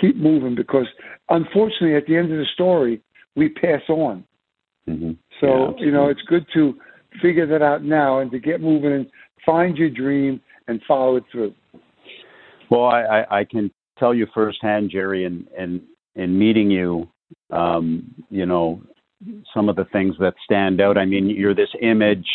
keep 0.00 0.16
moving 0.16 0.54
because 0.54 0.86
unfortunately 1.30 1.96
at 1.96 2.06
the 2.06 2.16
end 2.16 2.30
of 2.30 2.38
the 2.38 2.46
story 2.52 3.00
we 3.36 3.48
pass 3.48 3.82
on. 3.88 4.24
Mm-hmm. 4.88 5.12
So, 5.40 5.74
yeah, 5.78 5.84
you 5.84 5.92
know, 5.92 6.08
it's 6.08 6.22
good 6.22 6.46
to 6.54 6.74
figure 7.22 7.46
that 7.46 7.62
out 7.62 7.84
now 7.84 8.20
and 8.20 8.30
to 8.30 8.38
get 8.38 8.60
moving 8.60 8.92
and 8.92 9.06
find 9.44 9.76
your 9.76 9.90
dream 9.90 10.40
and 10.66 10.80
follow 10.86 11.16
it 11.16 11.24
through. 11.32 11.54
Well, 12.70 12.84
I, 12.84 13.00
I, 13.00 13.40
I 13.40 13.44
can 13.44 13.70
tell 13.98 14.14
you 14.14 14.26
firsthand, 14.34 14.90
Gerry, 14.90 15.24
and 15.24 15.46
in, 15.56 15.82
in, 16.14 16.22
in 16.22 16.38
meeting 16.38 16.70
you, 16.70 17.08
um, 17.50 18.14
you 18.30 18.46
know, 18.46 18.82
some 19.52 19.68
of 19.68 19.76
the 19.76 19.86
things 19.86 20.14
that 20.20 20.34
stand 20.44 20.80
out. 20.80 20.96
I 20.96 21.04
mean, 21.04 21.28
you're 21.28 21.54
this 21.54 21.74
image, 21.80 22.26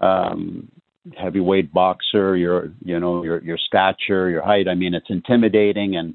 um, 0.00 0.70
heavyweight 1.18 1.72
boxer. 1.72 2.36
Your, 2.36 2.72
you 2.84 2.98
know, 2.98 3.24
your 3.24 3.42
your 3.42 3.58
stature, 3.58 4.30
your 4.30 4.42
height. 4.42 4.68
I 4.68 4.74
mean, 4.74 4.94
it's 4.94 5.10
intimidating. 5.10 5.96
And 5.96 6.14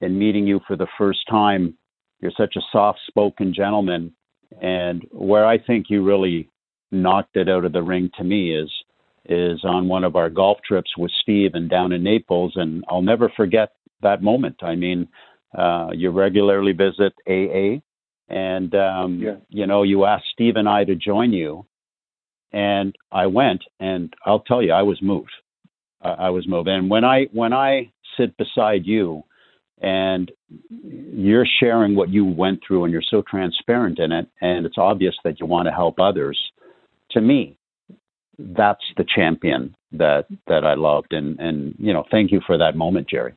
in 0.00 0.18
meeting 0.18 0.46
you 0.46 0.60
for 0.66 0.76
the 0.76 0.88
first 0.98 1.20
time, 1.30 1.76
you're 2.20 2.32
such 2.36 2.56
a 2.56 2.62
soft-spoken 2.72 3.54
gentleman. 3.54 4.12
And 4.60 5.06
where 5.12 5.46
I 5.46 5.58
think 5.58 5.86
you 5.88 6.02
really 6.02 6.48
knocked 6.92 7.36
it 7.36 7.48
out 7.48 7.64
of 7.64 7.72
the 7.72 7.82
ring 7.82 8.10
to 8.18 8.24
me 8.24 8.54
is 8.56 8.70
is 9.26 9.64
on 9.64 9.86
one 9.86 10.02
of 10.02 10.16
our 10.16 10.28
golf 10.28 10.58
trips 10.66 10.96
with 10.98 11.10
Steve 11.20 11.52
and 11.54 11.70
down 11.70 11.92
in 11.92 12.02
Naples, 12.02 12.54
and 12.56 12.84
I'll 12.88 13.02
never 13.02 13.32
forget 13.36 13.72
that 14.02 14.20
moment. 14.20 14.56
I 14.62 14.74
mean, 14.74 15.06
uh, 15.56 15.90
you 15.94 16.10
regularly 16.10 16.72
visit 16.72 17.12
AA, 17.28 17.80
and 18.28 18.74
um, 18.74 19.20
yeah. 19.20 19.36
you 19.48 19.66
know, 19.66 19.84
you 19.84 20.06
asked 20.06 20.26
Steve 20.32 20.56
and 20.56 20.68
I 20.68 20.84
to 20.84 20.96
join 20.96 21.32
you, 21.32 21.66
and 22.52 22.96
I 23.12 23.26
went, 23.26 23.62
and 23.78 24.12
I'll 24.26 24.40
tell 24.40 24.60
you, 24.60 24.72
I 24.72 24.82
was 24.82 25.00
moved. 25.00 25.32
Uh, 26.04 26.16
I 26.18 26.30
was 26.30 26.48
moved, 26.48 26.68
and 26.68 26.90
when 26.90 27.04
I 27.04 27.26
when 27.32 27.52
I 27.52 27.92
sit 28.16 28.36
beside 28.36 28.84
you, 28.86 29.22
and 29.82 30.30
you're 30.68 31.46
sharing 31.60 31.94
what 31.94 32.08
you 32.08 32.24
went 32.24 32.60
through 32.66 32.84
and 32.84 32.92
you're 32.92 33.02
so 33.08 33.22
transparent 33.28 33.98
in 33.98 34.12
it 34.12 34.28
and 34.40 34.64
it's 34.64 34.78
obvious 34.78 35.14
that 35.24 35.40
you 35.40 35.46
want 35.46 35.66
to 35.66 35.72
help 35.72 35.98
others 35.98 36.38
to 37.12 37.20
me 37.20 37.56
that's 38.38 38.84
the 38.96 39.04
champion 39.04 39.74
that 39.92 40.26
that 40.46 40.64
I 40.64 40.74
loved 40.74 41.12
and 41.12 41.38
and 41.38 41.74
you 41.78 41.92
know 41.92 42.04
thank 42.10 42.32
you 42.32 42.40
for 42.46 42.58
that 42.58 42.76
moment 42.76 43.08
Gerry 43.08 43.34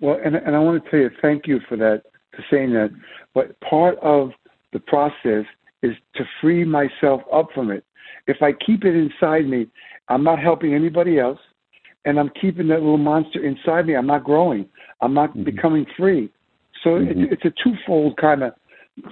well 0.00 0.18
and 0.24 0.34
and 0.34 0.56
I 0.56 0.58
want 0.58 0.82
to 0.82 0.90
tell 0.90 1.00
you 1.00 1.10
thank 1.22 1.46
you 1.46 1.60
for 1.68 1.76
that 1.76 2.02
for 2.34 2.44
saying 2.50 2.72
that 2.72 2.90
but 3.34 3.58
part 3.60 3.98
of 3.98 4.30
the 4.72 4.80
process 4.80 5.44
is 5.82 5.92
to 6.16 6.24
free 6.40 6.64
myself 6.64 7.22
up 7.32 7.48
from 7.54 7.70
it 7.70 7.84
if 8.26 8.42
I 8.42 8.52
keep 8.52 8.84
it 8.84 8.94
inside 8.94 9.48
me 9.48 9.68
I'm 10.08 10.24
not 10.24 10.38
helping 10.38 10.74
anybody 10.74 11.18
else 11.18 11.38
and 12.04 12.18
I'm 12.18 12.30
keeping 12.40 12.68
that 12.68 12.80
little 12.80 12.98
monster 12.98 13.44
inside 13.44 13.86
me 13.86 13.94
I'm 13.94 14.06
not 14.06 14.24
growing 14.24 14.68
I'm 15.00 15.14
not 15.14 15.30
mm-hmm. 15.30 15.44
becoming 15.44 15.86
free. 15.96 16.32
So 16.82 16.90
mm-hmm. 16.90 17.22
it's, 17.22 17.42
it's 17.44 17.44
a 17.44 17.62
twofold 17.62 18.16
kind 18.16 18.42
of 18.42 18.52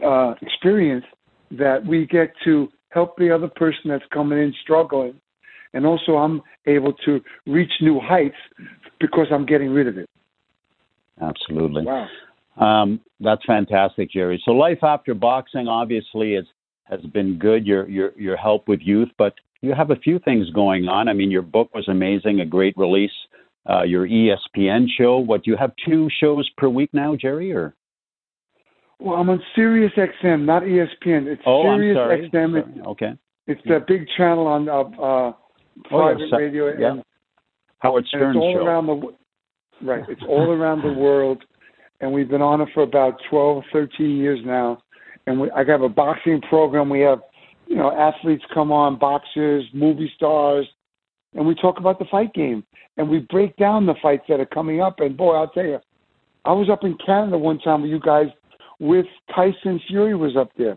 uh, 0.05 0.35
experience 0.43 1.05
that 1.53 1.85
we 1.87 2.07
get 2.07 2.33
to 2.45 2.69
help 2.97 3.17
the 3.17 3.33
other 3.33 3.49
person 3.49 3.91
that's 3.91 4.05
coming 4.13 4.39
in 4.39 4.55
struggling, 4.63 5.15
and 5.73 5.87
also 5.87 6.17
I'm 6.17 6.43
able 6.67 6.93
to 7.05 7.21
reach 7.47 7.71
new 7.81 8.01
heights 8.01 8.37
because 8.99 9.27
I'm 9.31 9.47
getting 9.47 9.71
rid 9.71 9.87
of 9.87 9.99
it. 9.99 10.09
Absolutely. 11.21 11.85
Wow. 11.85 12.09
Um, 12.57 13.01
that's 13.21 13.45
fantastic, 13.47 14.11
Gerry. 14.11 14.43
So 14.45 14.53
life 14.53 14.83
after 14.83 15.15
boxing 15.15 15.69
obviously 15.69 16.35
is, 16.35 16.47
has 16.85 17.01
been 17.13 17.39
good. 17.39 17.67
Your 17.67 17.89
your 17.89 18.13
your 18.19 18.37
help 18.37 18.67
with 18.67 18.81
youth, 18.83 19.11
but 19.19 19.35
you 19.61 19.75
have 19.75 19.91
a 19.91 19.97
few 19.97 20.19
things 20.19 20.49
going 20.51 20.89
on. 20.89 21.09
I 21.09 21.13
mean, 21.13 21.31
your 21.31 21.43
book 21.43 21.75
was 21.75 21.87
amazing, 21.89 22.41
a 22.41 22.47
great 22.47 22.77
release 22.77 23.19
uh, 23.69 23.83
your 23.83 24.07
ESPN 24.07 24.87
show. 24.97 25.19
What 25.19 25.45
do 25.45 25.51
you 25.51 25.57
have 25.57 25.73
two 25.87 26.09
shows 26.21 26.49
per 26.57 26.69
week 26.69 26.91
now, 26.93 27.17
Gerry? 27.17 27.53
Or 27.53 27.75
well, 28.99 29.17
I'm 29.17 29.29
on 29.29 29.43
Sirius 29.55 29.93
XM, 29.97 30.45
not 30.45 30.63
ESPN. 30.63 31.27
It's 31.27 31.43
oh, 31.47 31.63
Sirius 31.65 31.99
I'm 31.99 32.07
sorry. 32.07 32.31
XM. 32.31 32.53
Sorry. 32.53 32.87
Okay. 32.87 33.13
It's 33.47 33.61
the 33.65 33.85
big 33.87 34.07
channel 34.17 34.47
on 34.47 34.69
uh, 34.69 34.81
uh, 34.81 35.33
private 35.85 36.23
oh, 36.23 36.27
yeah. 36.31 36.37
radio. 36.37 36.79
Yeah. 36.79 36.91
And, 36.93 37.05
Howard 37.79 38.07
Stern 38.07 38.37
it's 38.37 38.43
all 38.43 38.55
show. 38.55 38.65
around 38.65 38.87
the 38.87 39.87
right. 39.87 40.05
It's 40.09 40.23
all 40.27 40.51
around 40.51 40.83
the 40.83 40.99
world, 40.99 41.45
and 42.01 42.13
we've 42.13 42.29
been 42.29 42.43
on 42.43 42.61
it 42.63 42.69
for 42.73 42.83
about 42.83 43.21
12, 43.31 43.65
13 43.73 44.17
years 44.17 44.41
now. 44.45 44.83
And 45.27 45.41
we, 45.41 45.51
I 45.51 45.63
have 45.65 45.83
a 45.83 45.89
boxing 45.89 46.41
program. 46.49 46.89
We 46.89 47.01
have, 47.01 47.21
you 47.67 47.77
know, 47.77 47.93
athletes 47.93 48.45
come 48.55 48.73
on, 48.73 48.99
boxers, 48.99 49.65
movie 49.75 50.11
stars, 50.17 50.67
and 51.35 51.47
we 51.47 51.55
talk 51.55 51.79
about 51.79 51.99
the 51.99 52.07
fight 52.11 52.33
game 52.33 52.65
and 52.97 53.09
we 53.09 53.19
break 53.19 53.57
down 53.57 53.87
the 53.87 53.95
fights 54.03 54.25
that 54.29 54.41
are 54.41 54.47
coming 54.47 54.81
up. 54.81 55.01
And 55.01 55.17
boy, 55.17 55.35
I'll 55.35 55.49
tell 55.49 55.65
you, 55.65 55.79
I 56.45 56.53
was 56.53 56.71
up 56.71 56.85
in 56.85 56.97
Canada 57.05 57.39
one 57.39 57.59
time 57.59 57.83
with 57.83 57.91
you 57.91 58.01
guys 58.01 58.27
with 58.79 59.07
Tyson 59.35 59.81
Fury 59.89 60.15
was 60.15 60.37
up 60.37 60.51
there. 60.57 60.77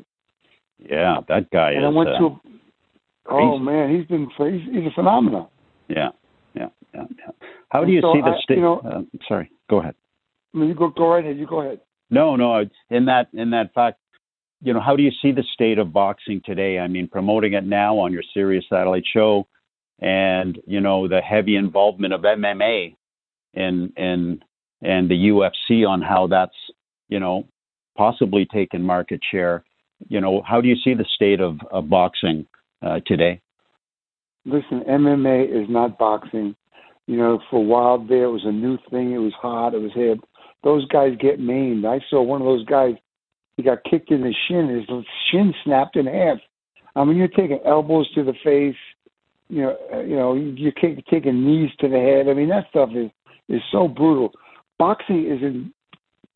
Yeah, 0.77 1.17
that 1.27 1.49
guy 1.51 1.71
and 1.71 1.83
is. 1.83 1.85
I 1.85 1.89
went 1.89 2.09
uh, 2.09 2.19
to. 2.19 2.25
A, 2.25 2.39
oh 3.31 3.59
man, 3.59 3.95
he's 3.95 4.05
been 4.07 4.27
he's, 4.37 4.73
he's 4.73 4.87
a 4.87 4.95
phenomenon. 4.95 5.47
Yeah, 5.87 6.09
yeah, 6.53 6.69
yeah. 6.93 7.03
yeah. 7.17 7.47
How 7.69 7.83
do 7.83 7.91
you 7.91 8.01
so 8.01 8.13
see 8.13 8.21
the 8.21 8.33
state? 8.41 8.57
You 8.57 8.63
know, 8.63 8.79
uh, 8.79 9.01
sorry, 9.27 9.51
go 9.69 9.79
ahead. 9.79 9.95
I 10.55 10.63
you 10.63 10.73
go 10.73 10.89
go 10.89 11.09
right 11.09 11.23
ahead. 11.23 11.37
You 11.37 11.45
go 11.45 11.61
ahead. 11.61 11.81
No, 12.09 12.35
no. 12.35 12.65
In 12.89 13.05
that 13.05 13.27
in 13.33 13.51
that 13.51 13.73
fact, 13.73 13.99
you 14.61 14.73
know, 14.73 14.79
how 14.79 14.95
do 14.95 15.03
you 15.03 15.11
see 15.21 15.31
the 15.31 15.43
state 15.53 15.77
of 15.77 15.93
boxing 15.93 16.41
today? 16.43 16.79
I 16.79 16.87
mean, 16.87 17.07
promoting 17.07 17.53
it 17.53 17.65
now 17.65 17.99
on 17.99 18.13
your 18.13 18.23
Sirius 18.33 18.65
Satellite 18.69 19.05
Show 19.11 19.47
and 20.01 20.59
you 20.65 20.79
know 20.79 21.07
the 21.07 21.21
heavy 21.21 21.55
involvement 21.55 22.13
of 22.13 22.21
MMA 22.21 22.95
and 23.53 23.91
and 23.97 24.43
and 24.81 25.09
the 25.09 25.15
UFC 25.15 25.87
on 25.87 26.01
how 26.01 26.27
that's 26.27 26.55
you 27.09 27.19
know 27.19 27.47
possibly 27.97 28.45
taken 28.45 28.81
market 28.83 29.21
share. 29.31 29.63
You 30.07 30.21
know, 30.21 30.41
how 30.47 30.61
do 30.61 30.67
you 30.67 30.75
see 30.83 30.93
the 30.93 31.05
state 31.15 31.41
of, 31.41 31.57
of 31.71 31.89
boxing 31.89 32.45
uh, 32.81 32.99
today? 33.05 33.41
Listen, 34.45 34.81
MMA 34.89 35.63
is 35.63 35.69
not 35.69 35.97
boxing. 35.97 36.55
You 37.07 37.17
know, 37.17 37.39
for 37.49 37.57
a 37.57 37.63
while 37.63 37.97
there, 37.97 38.25
it 38.25 38.31
was 38.31 38.45
a 38.45 38.51
new 38.51 38.77
thing. 38.89 39.13
It 39.13 39.17
was 39.17 39.33
hot. 39.39 39.73
It 39.73 39.81
was 39.81 39.91
hip. 39.93 40.19
Those 40.63 40.85
guys 40.87 41.13
get 41.19 41.39
maimed. 41.39 41.85
I 41.85 41.99
saw 42.09 42.21
one 42.21 42.41
of 42.41 42.45
those 42.45 42.65
guys. 42.65 42.95
He 43.57 43.63
got 43.63 43.83
kicked 43.89 44.11
in 44.11 44.21
the 44.21 44.33
shin. 44.47 44.69
His 44.69 45.05
shin 45.29 45.53
snapped 45.63 45.95
in 45.97 46.05
half. 46.05 46.37
I 46.95 47.03
mean, 47.03 47.17
you're 47.17 47.27
taking 47.27 47.59
elbows 47.65 48.09
to 48.13 48.23
the 48.23 48.33
face 48.43 48.75
you 49.49 49.63
know, 49.63 49.77
uh, 49.91 50.01
you 50.01 50.15
know, 50.15 50.35
you're 50.35 50.71
taking 50.71 51.45
knees 51.45 51.71
to 51.79 51.89
the 51.89 51.97
head. 51.97 52.29
I 52.29 52.33
mean, 52.33 52.49
that 52.49 52.67
stuff 52.69 52.89
is 52.95 53.09
is 53.49 53.61
so 53.71 53.87
brutal. 53.87 54.31
Boxing 54.77 55.25
is 55.25 55.41
in 55.41 55.73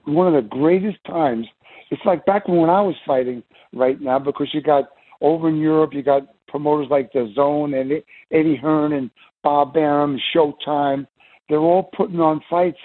one 0.06 0.28
of 0.28 0.34
the 0.34 0.48
greatest 0.48 0.98
times. 1.06 1.48
It's 1.92 2.02
like 2.06 2.26
back 2.26 2.48
when 2.48 2.70
I 2.70 2.82
was 2.82 2.96
fighting 3.06 3.44
right 3.74 4.00
now 4.00 4.20
because 4.20 4.48
you 4.54 4.62
got 4.62 4.86
over 5.22 5.50
in 5.50 5.58
Europe, 5.58 5.94
you 5.94 6.04
got 6.04 6.24
promoters 6.48 6.88
like 6.90 7.12
DAZN 7.14 7.80
and 7.80 8.04
Eddie 8.32 8.56
Hearn 8.56 8.94
and 8.94 9.10
Bob 9.44 9.76
Arum, 9.76 10.20
Showtime. 10.36 11.08
They're 11.50 11.60
all 11.60 11.90
putting 11.96 12.20
on 12.20 12.42
fights 12.50 12.78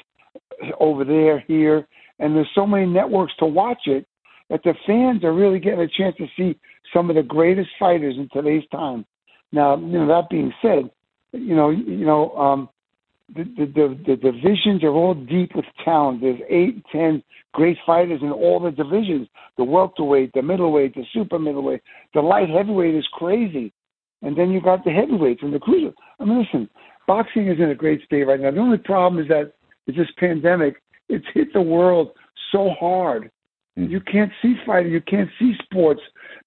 over 0.81 1.05
there, 1.05 1.41
here, 1.47 1.87
and 2.19 2.35
there's 2.35 2.49
so 2.55 2.67
many 2.67 2.87
networks 2.87 3.33
to 3.39 3.47
watch 3.47 3.83
it 3.87 4.07
that 4.51 4.63
the 4.65 4.75
fans 4.87 5.23
are 5.25 5.35
really 5.35 5.59
getting 5.59 5.81
a 5.81 5.89
chance 5.89 6.17
to 6.17 6.27
see 6.37 6.59
some 6.93 7.11
of 7.11 7.17
the 7.17 7.23
greatest 7.23 7.69
fighters 7.79 8.17
in 8.17 8.29
today's 8.33 8.67
time. 8.73 9.05
Now, 9.53 9.77
you 9.77 9.99
know, 9.99 10.09
that 10.09 10.31
being 10.31 10.53
said, 10.63 10.91
you 11.33 11.55
know, 11.55 11.71
you 11.71 12.05
know, 12.05 12.31
um, 12.37 12.69
the, 13.35 13.45
the, 13.45 13.67
the, 13.67 13.99
the 14.07 14.17
divisions 14.17 14.83
are 14.83 14.91
all 14.91 15.15
deep 15.15 15.55
with 15.55 15.67
talent. 15.85 16.21
There's 16.21 16.41
eight, 16.49 16.83
ten 16.91 17.23
great 17.53 17.77
fighters 17.85 18.21
in 18.23 18.31
all 18.31 18.61
the 18.61 18.71
divisions. 18.71 19.29
The 19.57 19.65
welterweight, 19.65 20.33
the 20.33 20.43
middleweight, 20.43 20.95
the 20.95 21.05
super 21.13 21.39
middleweight, 21.39 21.83
the 22.15 22.21
light 22.21 22.49
heavyweight 22.49 22.95
is 22.95 23.07
crazy. 23.13 23.73
And 24.23 24.37
then 24.37 24.51
you 24.51 24.61
got 24.61 24.85
the 24.85 24.91
heavyweights 24.91 25.43
and 25.43 25.53
the 25.53 25.59
cruiser. 25.59 25.95
I 26.19 26.25
mean, 26.25 26.41
listen, 26.41 26.69
boxing 27.07 27.49
is 27.49 27.59
in 27.59 27.71
a 27.71 27.75
great 27.75 28.03
state 28.05 28.25
right 28.25 28.41
now. 28.41 28.51
The 28.51 28.59
only 28.61 28.79
problem 28.79 29.23
is 29.23 29.29
that 29.29 29.53
it's 29.87 29.97
this 29.97 30.09
pandemic. 30.19 30.83
It's 31.09 31.25
hit 31.35 31.53
the 31.53 31.61
world 31.61 32.11
so 32.53 32.71
hard. 32.79 33.31
Mm. 33.79 33.91
You 33.91 34.01
can't 34.01 34.33
see 34.43 34.55
fighting. 34.67 34.93
You 34.93 35.01
can't 35.03 35.31
see 35.39 35.53
sports. 35.65 36.01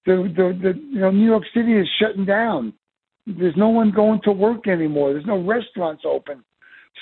The, 0.05 0.31
the, 0.35 0.59
the, 0.61 0.79
you 0.79 0.99
know, 0.99 1.11
New 1.11 1.25
York 1.25 1.43
City 1.53 1.73
is 1.73 1.87
shutting 1.99 2.25
down. 2.25 2.73
There's 3.25 3.55
no 3.55 3.69
one 3.69 3.91
going 3.91 4.21
to 4.23 4.31
work 4.31 4.67
anymore. 4.67 5.13
There's 5.13 5.25
no 5.25 5.43
restaurants 5.43 6.03
open. 6.05 6.43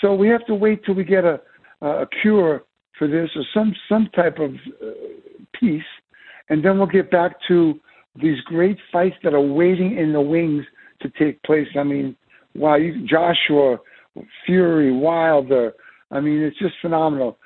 So 0.02 0.14
we 0.14 0.28
have 0.30 0.46
to 0.48 0.56
wait 0.56 0.84
till 0.86 0.96
we 0.96 1.04
get 1.04 1.26
a 1.26 1.42
a 1.82 2.06
cure 2.22 2.64
for 2.98 3.08
this 3.08 3.30
or 3.36 3.44
some 3.54 3.74
some 3.88 4.10
type 4.16 4.38
of 4.40 4.52
uh, 4.82 4.92
peace, 5.60 5.82
and 6.50 6.64
then 6.64 6.78
we'll 6.78 6.88
get 6.88 7.12
back 7.12 7.34
to 7.48 7.80
these 8.22 8.40
great 8.42 8.78
fights 8.92 9.16
that 9.24 9.34
are 9.34 9.42
waiting 9.42 9.98
in 9.98 10.14
the 10.14 10.22
wings 10.22 10.66
to 11.02 11.10
take 11.18 11.42
place. 11.44 11.68
I 11.78 11.84
mean, 11.84 12.16
wow, 12.56 12.76
you, 12.76 13.08
Joshua, 13.08 13.78
Fury, 14.46 14.92
Wilder. 14.92 15.74
I 16.12 16.20
mean, 16.20 16.42
it's 16.42 16.58
just 16.60 16.74
phenomenal. 16.82 17.38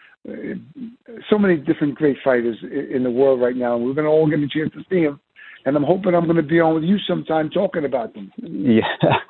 So 1.30 1.38
many 1.38 1.58
different 1.58 1.96
great 1.96 2.16
fighters 2.24 2.58
in 2.64 3.04
the 3.04 3.12
world 3.12 3.42
right 3.42 3.58
now. 3.58 3.78
We're 3.78 3.94
going 3.94 4.06
to 4.06 4.10
all 4.10 4.30
get 4.30 4.40
a 4.40 4.48
chance 4.48 4.72
to 4.74 4.84
see 4.90 5.04
them 5.04 5.20
and 5.66 5.76
I'm 5.76 5.84
hoping 5.84 6.14
I'm 6.14 6.26
going 6.26 6.38
to 6.38 6.44
be 6.44 6.60
on 6.60 6.76
with 6.76 6.84
you 6.84 6.98
sometime 7.08 7.50
talking 7.50 7.86
about 7.86 8.14
them. 8.14 8.32
Yeah, 8.38 8.84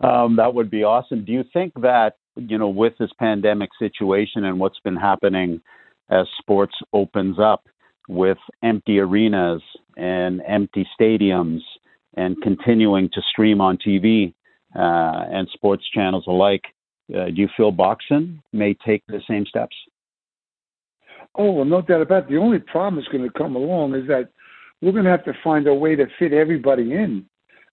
um, 0.00 0.36
that 0.36 0.54
would 0.54 0.70
be 0.70 0.84
awesome. 0.84 1.24
Do 1.24 1.32
you 1.32 1.44
think 1.52 1.74
that 1.80 2.16
you 2.36 2.58
know, 2.58 2.68
with 2.68 2.94
this 2.98 3.10
pandemic 3.18 3.70
situation 3.78 4.44
and 4.44 4.58
what's 4.58 4.80
been 4.80 4.96
happening 4.96 5.60
as 6.10 6.26
sports 6.38 6.74
opens 6.92 7.38
up 7.38 7.64
with 8.08 8.38
empty 8.62 8.98
arenas 8.98 9.62
and 9.96 10.42
empty 10.46 10.86
stadiums 10.98 11.60
and 12.16 12.40
continuing 12.42 13.08
to 13.12 13.22
stream 13.30 13.60
on 13.60 13.78
TV 13.78 14.34
uh, 14.74 15.26
and 15.32 15.48
sports 15.52 15.84
channels 15.94 16.24
alike, 16.26 16.64
uh, 17.14 17.26
do 17.26 17.34
you 17.36 17.48
feel 17.56 17.70
boxing 17.70 18.42
may 18.52 18.74
take 18.74 19.02
the 19.06 19.20
same 19.28 19.46
steps? 19.46 19.76
Oh, 21.36 21.52
well, 21.52 21.64
no 21.64 21.82
doubt 21.82 22.02
about 22.02 22.24
it. 22.24 22.30
The 22.30 22.38
only 22.38 22.58
problem 22.58 22.96
that's 22.96 23.08
going 23.08 23.28
to 23.28 23.38
come 23.38 23.54
along 23.54 23.94
is 23.94 24.06
that 24.08 24.30
we're 24.80 24.92
going 24.92 25.04
to 25.04 25.10
have 25.10 25.24
to 25.24 25.34
find 25.44 25.66
a 25.66 25.74
way 25.74 25.94
to 25.94 26.06
fit 26.18 26.32
everybody 26.32 26.92
in. 26.92 27.24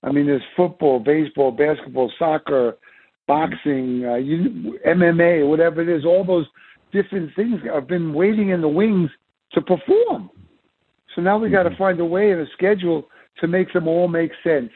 I 0.03 0.11
mean, 0.11 0.27
there's 0.27 0.43
football, 0.55 0.99
baseball, 0.99 1.51
basketball, 1.51 2.11
soccer, 2.19 2.77
boxing, 3.27 4.05
uh, 4.05 4.15
you, 4.15 4.79
MMA, 4.87 5.47
whatever 5.47 5.81
it 5.81 5.89
is. 5.89 6.05
All 6.05 6.23
those 6.23 6.47
different 6.91 7.35
things 7.35 7.59
have 7.71 7.87
been 7.87 8.13
waiting 8.13 8.49
in 8.49 8.61
the 8.61 8.67
wings 8.67 9.09
to 9.53 9.61
perform. 9.61 10.29
So 11.15 11.21
now 11.21 11.37
we 11.37 11.49
got 11.49 11.63
to 11.63 11.69
mm-hmm. 11.69 11.77
find 11.77 11.99
a 11.99 12.05
way 12.05 12.31
and 12.31 12.41
a 12.41 12.45
schedule 12.53 13.07
to 13.39 13.47
make 13.47 13.71
them 13.73 13.87
all 13.87 14.07
make 14.07 14.31
sense. 14.43 14.71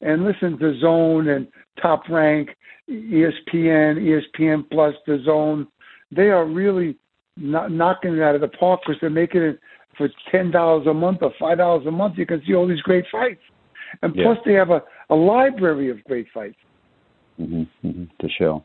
And 0.00 0.24
listen 0.24 0.58
to 0.58 0.78
Zone 0.80 1.28
and 1.28 1.48
Top 1.80 2.08
Rank, 2.08 2.50
ESPN, 2.88 4.20
ESPN 4.36 4.70
Plus, 4.70 4.94
DAZN. 5.08 5.66
They 6.14 6.28
are 6.28 6.46
really 6.46 6.96
not 7.36 7.72
knocking 7.72 8.16
it 8.16 8.22
out 8.22 8.34
of 8.34 8.40
the 8.40 8.48
park 8.48 8.80
because 8.84 9.00
they're 9.00 9.10
making 9.10 9.42
it 9.42 9.60
for 9.96 10.08
ten 10.30 10.50
dollars 10.50 10.86
a 10.86 10.94
month 10.94 11.18
or 11.22 11.32
five 11.38 11.58
dollars 11.58 11.84
a 11.86 11.90
month, 11.90 12.16
you 12.16 12.24
can 12.24 12.40
see 12.46 12.54
all 12.54 12.68
these 12.68 12.80
great 12.80 13.04
fights. 13.10 13.40
And 14.02 14.14
yeah. 14.14 14.24
plus, 14.24 14.38
they 14.46 14.52
have 14.52 14.70
a, 14.70 14.82
a 15.10 15.14
library 15.14 15.90
of 15.90 16.02
great 16.04 16.28
fights 16.32 16.56
mm-hmm, 17.40 17.86
mm-hmm, 17.86 18.04
to 18.20 18.28
show. 18.38 18.64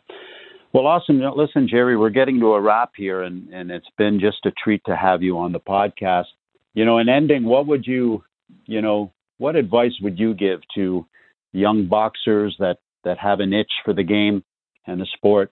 Well, 0.73 0.87
awesome. 0.87 1.21
Listen, 1.35 1.67
Gerry, 1.69 1.95
we're 1.95 2.09
getting 2.09 2.39
to 2.39 2.53
a 2.53 2.61
wrap 2.61 2.91
here, 2.97 3.21
and, 3.21 3.47
and 3.53 3.69
it's 3.69 3.89
been 3.97 4.19
just 4.19 4.45
a 4.45 4.51
treat 4.51 4.81
to 4.85 4.95
have 4.95 5.21
you 5.21 5.37
on 5.37 5.51
the 5.51 5.59
podcast. 5.59 6.25
You 6.73 6.83
know, 6.85 6.97
in 6.97 7.09
ending, 7.09 7.43
what 7.43 7.67
would 7.67 7.85
you, 7.85 8.23
you 8.65 8.81
know, 8.81 9.11
what 9.37 9.55
advice 9.55 9.93
would 10.01 10.17
you 10.17 10.33
give 10.33 10.61
to 10.75 11.05
young 11.51 11.85
boxers 11.87 12.55
that 12.59 12.77
that 13.03 13.19
have 13.19 13.39
an 13.39 13.53
itch 13.53 13.71
for 13.85 13.93
the 13.93 14.03
game 14.03 14.43
and 14.87 14.99
the 14.99 15.07
sport, 15.13 15.51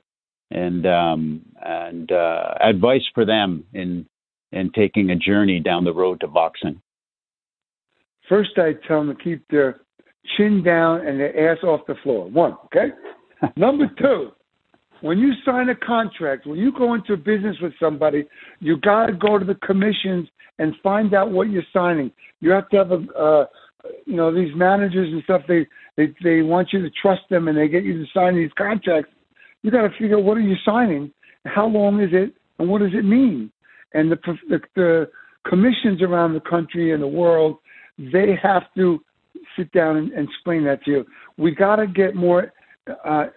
and 0.49 0.87
um, 0.87 1.41
and 1.61 2.11
uh, 2.11 2.55
advice 2.59 3.03
for 3.13 3.23
them 3.23 3.63
in 3.73 4.07
in 4.51 4.71
taking 4.71 5.11
a 5.11 5.15
journey 5.15 5.59
down 5.59 5.83
the 5.83 5.93
road 5.93 6.19
to 6.21 6.27
boxing? 6.27 6.81
First, 8.27 8.57
I 8.57 8.73
tell 8.87 9.05
them 9.05 9.15
to 9.15 9.23
keep 9.23 9.47
their 9.49 9.81
chin 10.37 10.63
down 10.63 11.05
and 11.05 11.19
their 11.19 11.51
ass 11.51 11.63
off 11.63 11.81
the 11.87 11.95
floor. 12.03 12.29
One, 12.29 12.57
okay. 12.65 12.93
Number 13.55 13.85
two, 13.99 14.31
when 15.01 15.17
you 15.17 15.33
sign 15.45 15.69
a 15.69 15.75
contract, 15.75 16.45
when 16.45 16.59
you 16.59 16.71
go 16.71 16.93
into 16.93 17.17
business 17.17 17.57
with 17.61 17.73
somebody, 17.79 18.27
you 18.59 18.77
got 18.77 19.07
to 19.07 19.13
go 19.13 19.37
to 19.37 19.45
the 19.45 19.55
commissions 19.55 20.27
and 20.59 20.75
find 20.83 21.13
out 21.13 21.31
what 21.31 21.49
you're 21.49 21.63
signing. 21.73 22.11
You 22.39 22.51
have 22.51 22.69
to 22.69 22.77
have 22.77 22.91
a, 22.91 23.07
uh, 23.17 23.45
you 24.05 24.15
know, 24.15 24.33
these 24.33 24.55
managers 24.55 25.11
and 25.11 25.23
stuff. 25.23 25.41
They 25.47 25.67
they 25.97 26.13
they 26.23 26.41
want 26.43 26.69
you 26.71 26.81
to 26.83 26.89
trust 27.01 27.21
them, 27.29 27.47
and 27.47 27.57
they 27.57 27.67
get 27.67 27.83
you 27.83 27.93
to 27.93 28.05
sign 28.13 28.35
these 28.35 28.51
contracts. 28.57 29.11
You 29.63 29.71
got 29.71 29.81
to 29.81 29.89
figure 29.99 30.17
out 30.17 30.23
what 30.23 30.37
are 30.37 30.41
you 30.41 30.55
signing, 30.63 31.11
how 31.45 31.65
long 31.65 31.99
is 31.99 32.09
it, 32.13 32.33
and 32.59 32.69
what 32.69 32.81
does 32.81 32.93
it 32.93 33.05
mean. 33.05 33.51
And 33.93 34.11
the 34.11 34.17
the, 34.47 34.59
the 34.75 35.09
commissions 35.49 36.03
around 36.03 36.35
the 36.35 36.41
country 36.41 36.93
and 36.93 37.01
the 37.01 37.07
world, 37.07 37.57
they 37.97 38.37
have 38.41 38.63
to 38.77 39.03
sit 39.57 39.71
down 39.71 39.97
and, 39.97 40.11
and 40.11 40.27
explain 40.27 40.63
that 40.65 40.83
to 40.83 40.91
you. 40.91 41.05
We 41.37 41.53
got 41.53 41.77
to 41.77 41.87
get 41.87 42.15
more 42.15 42.51
uh, 43.05 43.27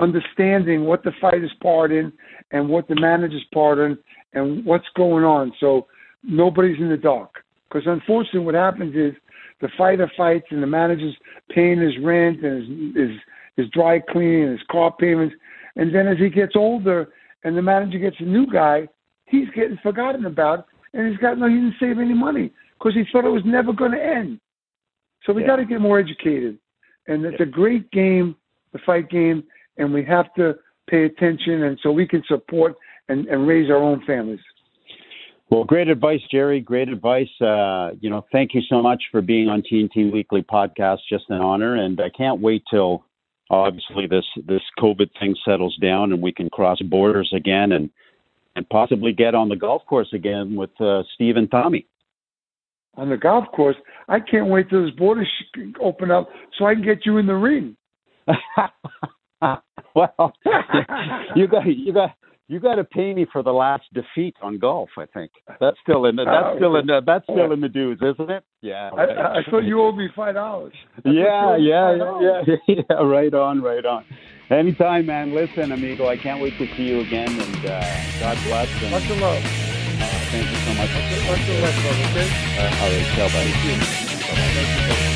understanding 0.00 0.84
what 0.84 1.02
the 1.04 1.12
fighter's 1.20 1.54
part 1.62 1.92
in 1.92 2.12
and 2.50 2.68
what 2.68 2.88
the 2.88 2.98
manager's 3.00 3.44
part 3.52 3.78
in 3.78 3.98
and 4.32 4.64
what's 4.64 4.86
going 4.96 5.24
on. 5.24 5.52
So 5.60 5.86
nobody's 6.22 6.78
in 6.78 6.88
the 6.88 6.96
dark. 6.96 7.44
Because 7.68 7.86
unfortunately, 7.86 8.40
what 8.40 8.54
happens 8.54 8.94
is 8.96 9.12
the 9.60 9.68
fighter 9.78 10.10
fights 10.16 10.46
and 10.50 10.62
the 10.62 10.66
manager's 10.66 11.16
paying 11.50 11.80
his 11.80 11.92
rent 12.02 12.44
and 12.44 12.94
his, 12.96 12.96
his 12.96 13.18
his 13.56 13.70
dry 13.70 14.00
cleaning 14.00 14.44
and 14.44 14.52
his 14.52 14.66
car 14.70 14.94
payments, 14.98 15.34
and 15.76 15.94
then 15.94 16.06
as 16.06 16.18
he 16.18 16.30
gets 16.30 16.52
older 16.56 17.08
and 17.44 17.56
the 17.56 17.62
manager 17.62 17.98
gets 17.98 18.16
a 18.20 18.24
new 18.24 18.46
guy, 18.50 18.88
he's 19.26 19.48
getting 19.54 19.78
forgotten 19.82 20.24
about, 20.24 20.66
and 20.94 21.08
he's 21.08 21.18
got 21.18 21.38
no 21.38 21.48
he 21.48 21.54
didn't 21.54 21.74
save 21.78 21.98
any 21.98 22.14
money 22.14 22.52
because 22.78 22.94
he 22.94 23.04
thought 23.10 23.24
it 23.24 23.30
was 23.30 23.42
never 23.44 23.72
going 23.72 23.92
to 23.92 24.02
end. 24.02 24.40
So 25.26 25.32
we 25.32 25.42
yeah. 25.42 25.48
got 25.48 25.56
to 25.56 25.64
get 25.64 25.80
more 25.80 25.98
educated, 25.98 26.58
and 27.06 27.24
it's 27.24 27.36
yeah. 27.38 27.46
a 27.46 27.48
great 27.48 27.90
game, 27.90 28.36
the 28.72 28.78
fight 28.84 29.10
game, 29.10 29.44
and 29.76 29.92
we 29.92 30.04
have 30.04 30.32
to 30.34 30.54
pay 30.88 31.04
attention, 31.04 31.64
and 31.64 31.78
so 31.82 31.92
we 31.92 32.06
can 32.06 32.22
support 32.26 32.76
and, 33.08 33.26
and 33.26 33.46
raise 33.46 33.70
our 33.70 33.76
own 33.82 34.02
families. 34.06 34.40
Well, 35.50 35.64
great 35.64 35.88
advice, 35.88 36.20
Gerry. 36.30 36.60
Great 36.60 36.88
advice. 36.88 37.28
Uh, 37.40 37.90
you 38.00 38.08
know, 38.08 38.24
thank 38.30 38.54
you 38.54 38.60
so 38.68 38.80
much 38.80 39.02
for 39.10 39.20
being 39.20 39.48
on 39.48 39.62
TNT 39.62 40.12
Weekly 40.12 40.42
Podcast. 40.42 40.98
Just 41.08 41.24
an 41.28 41.40
honor, 41.40 41.74
and 41.74 42.00
I 42.00 42.08
can't 42.16 42.40
wait 42.40 42.62
till 42.70 43.04
obviously 43.50 44.06
this 44.06 44.24
this 44.46 44.62
COVID 44.78 45.10
thing 45.18 45.34
settles 45.44 45.76
down 45.82 46.12
and 46.12 46.22
we 46.22 46.32
can 46.32 46.48
cross 46.48 46.80
borders 46.82 47.32
again 47.34 47.72
and 47.72 47.90
and 48.56 48.68
possibly 48.68 49.12
get 49.12 49.34
on 49.34 49.48
the 49.48 49.56
golf 49.56 49.82
course 49.86 50.12
again 50.12 50.56
with 50.56 50.70
uh, 50.80 51.02
Steve 51.14 51.36
and 51.36 51.50
Tommy. 51.50 51.86
On 52.96 53.08
the 53.08 53.16
golf 53.16 53.44
course, 53.54 53.76
I 54.08 54.18
can't 54.20 54.48
wait 54.48 54.68
till 54.68 54.84
this 54.84 54.94
borders 54.96 55.28
open 55.80 56.10
up 56.10 56.28
so 56.58 56.66
I 56.66 56.74
can 56.74 56.82
get 56.82 57.06
you 57.06 57.18
in 57.18 57.26
the 57.26 57.34
ring. 57.34 57.76
well, 59.94 60.32
you 61.36 61.46
got 61.46 61.66
you 61.66 61.92
got 61.92 62.10
you 62.50 62.58
got 62.58 62.74
to 62.74 62.84
pay 62.84 63.14
me 63.14 63.26
for 63.32 63.44
the 63.44 63.52
last 63.52 63.84
defeat 63.94 64.34
on 64.42 64.58
golf. 64.58 64.88
I 64.98 65.06
think 65.06 65.30
that's 65.60 65.76
still 65.84 66.06
in 66.06 66.16
the, 66.16 66.24
that's 66.24 66.46
oh, 66.46 66.56
still 66.56 66.76
in 66.76 66.86
the, 66.86 67.00
that's 67.06 67.24
still 67.24 67.52
in 67.52 67.60
the 67.60 67.68
dues, 67.68 68.00
isn't 68.02 68.28
it? 68.28 68.42
Yeah. 68.60 68.90
I, 68.92 69.04
I, 69.04 69.38
I 69.38 69.40
thought 69.48 69.60
you 69.60 69.80
owed 69.80 69.96
me 69.96 70.08
five 70.16 70.34
dollars. 70.34 70.74
Yeah, 71.04 71.56
yeah, 71.56 71.96
yeah, 71.96 72.42
yeah, 72.46 72.56
yeah. 72.90 72.96
Right 72.96 73.32
on, 73.32 73.62
right 73.62 73.86
on. 73.86 74.04
Anytime, 74.50 75.06
man. 75.06 75.32
Listen, 75.32 75.70
amigo, 75.70 76.08
I 76.08 76.16
can't 76.16 76.42
wait 76.42 76.58
to 76.58 76.66
see 76.76 76.82
you 76.82 77.00
again, 77.00 77.28
and 77.28 77.66
uh, 77.66 77.80
God 78.18 78.36
bless. 78.44 78.82
And, 78.82 78.90
much 78.90 79.08
love. 79.20 79.69
Uh, 80.30 80.36
thank 80.36 80.50
you 80.50 80.56
so 80.58 80.74
much. 80.74 80.90
Much, 80.94 81.48
much 81.60 81.84
love, 81.84 82.00
okay? 82.10 82.30
Uh, 82.56 82.82
all 82.82 82.90
right, 82.90 83.32
buddy. 83.32 83.50
Thank 83.50 83.64
you. 83.64 83.76
Bye-bye. 84.28 85.09